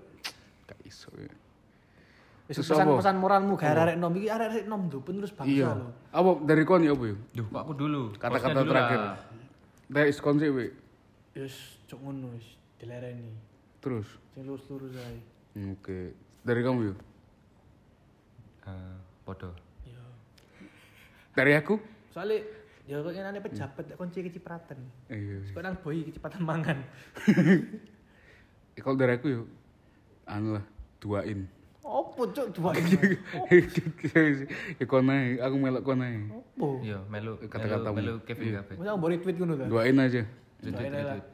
Gak 0.65 0.79
iso 0.87 1.11
ya. 1.19 1.33
Wis 2.49 2.57
Terus 2.57 2.67
pesan-pesan 2.73 3.15
moralmu 3.15 3.53
gak 3.55 3.71
arek 3.73 3.95
nom 3.95 4.11
iki 4.17 4.27
arek 4.27 4.65
nom 4.67 4.89
lho 4.89 4.99
penerus 4.99 5.31
bangsa 5.31 5.51
Iya. 5.51 5.71
lho. 5.71 5.87
Apa 6.11 6.29
dari 6.43 6.63
kon 6.67 6.83
ya 6.83 6.91
apa 6.91 7.05
ya? 7.07 7.15
Duh, 7.37 7.45
kok 7.47 7.61
aku 7.63 7.73
dulu. 7.77 8.01
Kata-kata 8.17 8.59
terakhir. 8.65 8.99
Dari 9.87 10.07
iskon 10.09 10.35
sih, 10.39 10.49
Wi. 10.51 10.67
Wis 11.35 11.55
cuk 11.87 11.99
ngono 12.01 12.35
wis 12.35 12.59
dilereni. 12.75 13.31
Terus. 13.79 14.07
Sing 14.35 14.43
lurus-lurus 14.43 14.91
ae. 14.99 15.19
Hmm, 15.55 15.75
Oke. 15.75 16.15
Dari 16.41 16.61
kamu 16.61 16.79
ya? 16.91 16.95
Eh, 18.67 18.95
podo. 19.23 19.51
Iya. 19.87 20.03
Dari 21.33 21.51
aku? 21.55 21.75
Soalnya 22.11 22.39
ya 22.89 22.99
kok 22.99 23.13
ngene 23.13 23.39
pejabat 23.39 23.85
kunci 23.95 24.19
kecipratan. 24.27 24.79
Iya. 25.07 25.55
Kok 25.55 25.61
nang 25.63 25.75
boy 25.79 26.03
kecepatan 26.03 26.41
mangan. 26.43 26.77
Eh, 28.75 28.81
Kalau 28.83 28.95
dari 28.95 29.15
aku 29.15 29.27
ya, 29.27 29.39
anu 30.27 30.55
lah, 30.59 30.65
duain. 30.99 31.47
Opo 32.11 32.27
cuk 32.27 32.47
dua 32.51 32.75
ini? 32.75 33.15
ya 34.75 34.85
kon 34.85 35.07
ae, 35.07 35.39
aku 35.39 35.55
melok 35.55 35.81
kon 35.81 36.03
ae. 36.03 36.27
Opo? 36.27 36.83
Iya, 36.83 36.99
melu 37.07 37.39
Kata-katamu. 37.39 37.95
melu, 37.95 38.11
melu 38.19 38.27
Kevin 38.27 38.59
kabeh. 38.59 38.75
Masa 38.75 38.99
mbok 38.99 39.09
retweet 39.09 39.35
ngono 39.39 39.53
ta? 39.55 39.65
Aja, 39.97 40.21
Doain 40.61 40.91
retweet. 40.91 41.25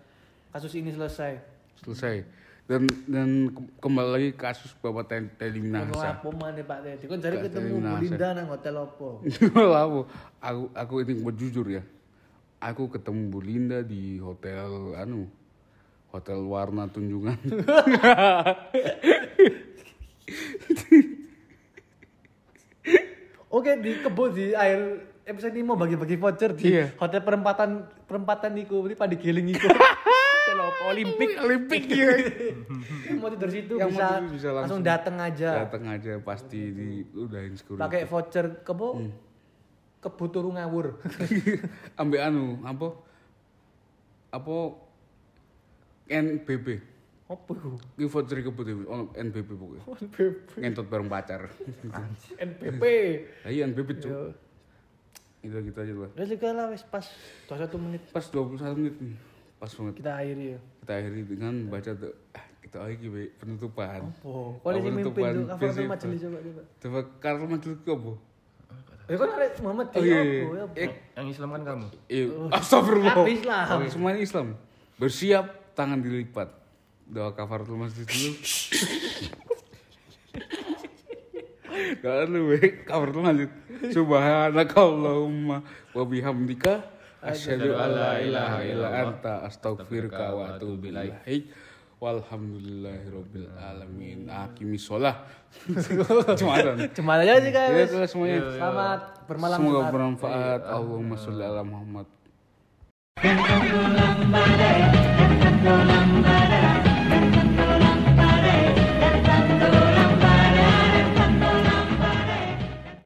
Kasus 0.53 0.73
ini 0.73 0.93
selesai. 0.93 1.33
selesai. 1.81 2.17
Dan 2.67 2.83
dan 3.07 3.29
ke- 3.49 3.79
kembali 3.79 4.09
lagi 4.11 4.29
kasus 4.35 4.75
Bapak 4.75 5.07
Ono 5.07 5.31
Telinasa. 5.33 6.19
apa 6.19 6.27
maneh 6.29 6.61
Pak 6.61 6.79
Teddy? 6.83 7.05
Jare 7.17 7.35
Gak 7.37 7.43
ketemu 7.47 7.73
ada 7.73 7.89
Bu 7.89 7.95
Linda 7.97 8.27
nang 8.35 8.47
hotel 8.51 8.75
opo? 8.75 9.07
Lalu 9.55 10.01
aku 10.47 10.61
aku 10.75 10.93
ini 11.01 11.13
buat 11.17 11.33
jujur 11.33 11.65
ya. 11.65 11.81
Aku 12.59 12.85
ketemu 12.87 13.21
Bu 13.27 13.39
Linda 13.39 13.79
di 13.81 14.19
hotel 14.19 14.93
anu 14.93 15.25
hotel 16.11 16.43
warna 16.43 16.85
tunjungan. 16.85 17.39
Oke 23.57 23.73
di 23.75 23.97
kebo 23.97 24.29
di 24.29 24.53
air 24.53 25.01
episode 25.23 25.49
ini 25.51 25.65
mau 25.65 25.73
bagi-bagi 25.73 26.13
voucher 26.13 26.53
di 26.53 26.71
Iya. 26.71 26.93
hotel 26.95 27.19
perempatan 27.19 27.69
perempatan 28.05 28.53
niku 28.53 28.85
ini 28.85 28.93
pada 28.93 29.13
giling 29.13 29.49
iku. 29.49 29.65
opo 30.57 30.83
Olimpik. 30.89 31.29
Olimpik 31.37 31.83
ya. 31.91 32.07
Yang 33.03 33.17
mau 33.17 33.29
tidur 33.29 33.49
situ 33.49 33.73
Yang 33.75 33.89
mau 33.89 33.93
bisa, 33.93 34.07
tidur 34.07 34.29
bisa 34.31 34.49
langsung, 34.49 34.57
langsung. 34.57 34.79
datang 34.81 35.15
aja. 35.17 35.49
Datang 35.63 35.83
aja 35.87 36.11
pasti 36.19 36.61
di 36.69 36.87
udahin 37.11 37.53
security. 37.53 37.81
Pakai 37.81 38.01
voucher 38.05 38.45
kebo 38.61 38.87
Hmm. 38.95 39.11
kebo 39.99 40.23
turu 40.27 40.49
ngawur. 40.51 41.01
Ambek 41.99 42.21
anu 42.21 42.61
apa? 42.61 42.87
Apa 44.29 44.55
NBB. 46.07 46.67
Apa 47.27 47.51
iku? 47.51 47.75
Ki 47.99 48.07
voucher 48.07 48.39
kebetulan 48.39 48.87
ono 48.87 49.03
NBB 49.11 49.49
pokoknya. 49.51 49.83
NPP. 49.99 50.47
Ngentot 50.63 50.87
bareng 50.87 51.09
pacar. 51.11 51.51
NPP. 52.39 52.83
Ayo 53.43 53.59
NBB 53.67 53.89
cuk. 53.99 54.11
Yo. 54.11 54.31
Itu 55.43 55.59
gitu 55.59 55.77
aja 55.77 55.93
lah. 55.93 56.11
Juga 56.23 56.47
lah 56.55 56.65
pas 56.87 57.05
21 57.51 57.83
menit 57.83 58.01
Pas 58.09 58.25
21 58.25 58.79
menit 58.79 58.95
nih. 58.97 59.15
Pas 59.57 59.71
banget. 59.73 59.93
kita 59.97 60.11
akhiri 60.13 60.45
ya. 60.53 60.59
Kita 60.79 60.91
akhiri 60.93 61.21
dengan 61.25 61.53
baca 61.67 61.91
tuh 61.93 62.13
ah, 62.31 62.45
kita 62.61 62.77
akhiri 62.77 63.07
Be, 63.09 63.21
penutupan. 63.35 63.99
Oh, 64.21 64.53
koalisi 64.61 64.87
mimpin 64.87 65.11
penutupan 65.11 65.31
tuh 65.33 65.45
cover 65.49 65.61
festival. 65.67 65.89
majelis 65.89 66.19
coba 66.21 66.37
coba. 66.39 66.61
Coba 66.77 66.99
karena 67.19 67.45
majelis 67.49 67.79
ke 67.81 67.91
apa? 67.91 68.13
Ya 69.07 69.15
kan 69.15 69.29
ada 69.33 69.47
Muhammad 69.63 69.87
Oh 69.87 70.03
iya. 70.03 70.19
apa 70.19 70.27
iya. 70.27 70.35
ya? 70.35 70.63
apa? 70.67 70.73
Eh, 70.75 70.89
Yang 71.15 71.27
Islam 71.31 71.49
kan 71.49 71.61
kamu. 71.63 71.87
iya. 72.07 72.25
Astagfirullah. 72.53 73.15
Habis 73.15 73.41
lah. 73.47 73.63
Oh, 73.71 73.79
semuanya 73.87 74.19
Islam. 74.19 74.47
Bersiap 74.95 75.45
tangan 75.73 75.99
dilipat. 75.99 76.49
Doa 77.07 77.31
kafaratul 77.31 77.79
masjid 77.79 78.03
dulu. 78.03 78.31
Kalau 82.03 82.23
lu 82.27 82.39
we 82.51 82.59
kafaratul 82.83 83.23
masjid. 83.23 83.49
Subhanakallahumma 83.93 85.57
wa 85.93 86.03
bihamdika 86.03 86.83
asyhadu 87.23 87.77
an 87.77 87.89
la 87.93 88.11
ilaha 88.19 88.57
illa 88.65 88.87
anta 89.05 89.33
astaghfiruka 89.47 90.25
wa 90.35 90.43
atubu 90.51 90.89
ilaik. 90.91 91.47
Walhamdulillahirabbil 91.97 93.49
alamin. 93.57 94.29
Akimis 94.29 94.85
sholah. 94.85 95.17
Cuma 96.37 96.53
ada. 96.61 96.77
Cuma 96.93 97.17
aja 97.17 97.41
sih 97.41 97.49
Ya, 97.49 97.73
guys. 97.73 97.89
itu 97.89 97.97
semuanya. 98.05 98.53
Selamat 98.53 98.99
bermalam 99.25 99.57
Semoga 99.57 99.73
Jumat. 99.81 99.93
bermanfaat. 99.97 100.59
Allahumma 100.61 101.15
sholli 101.17 101.41
ala 101.41 101.63
Muhammad. 101.65 102.05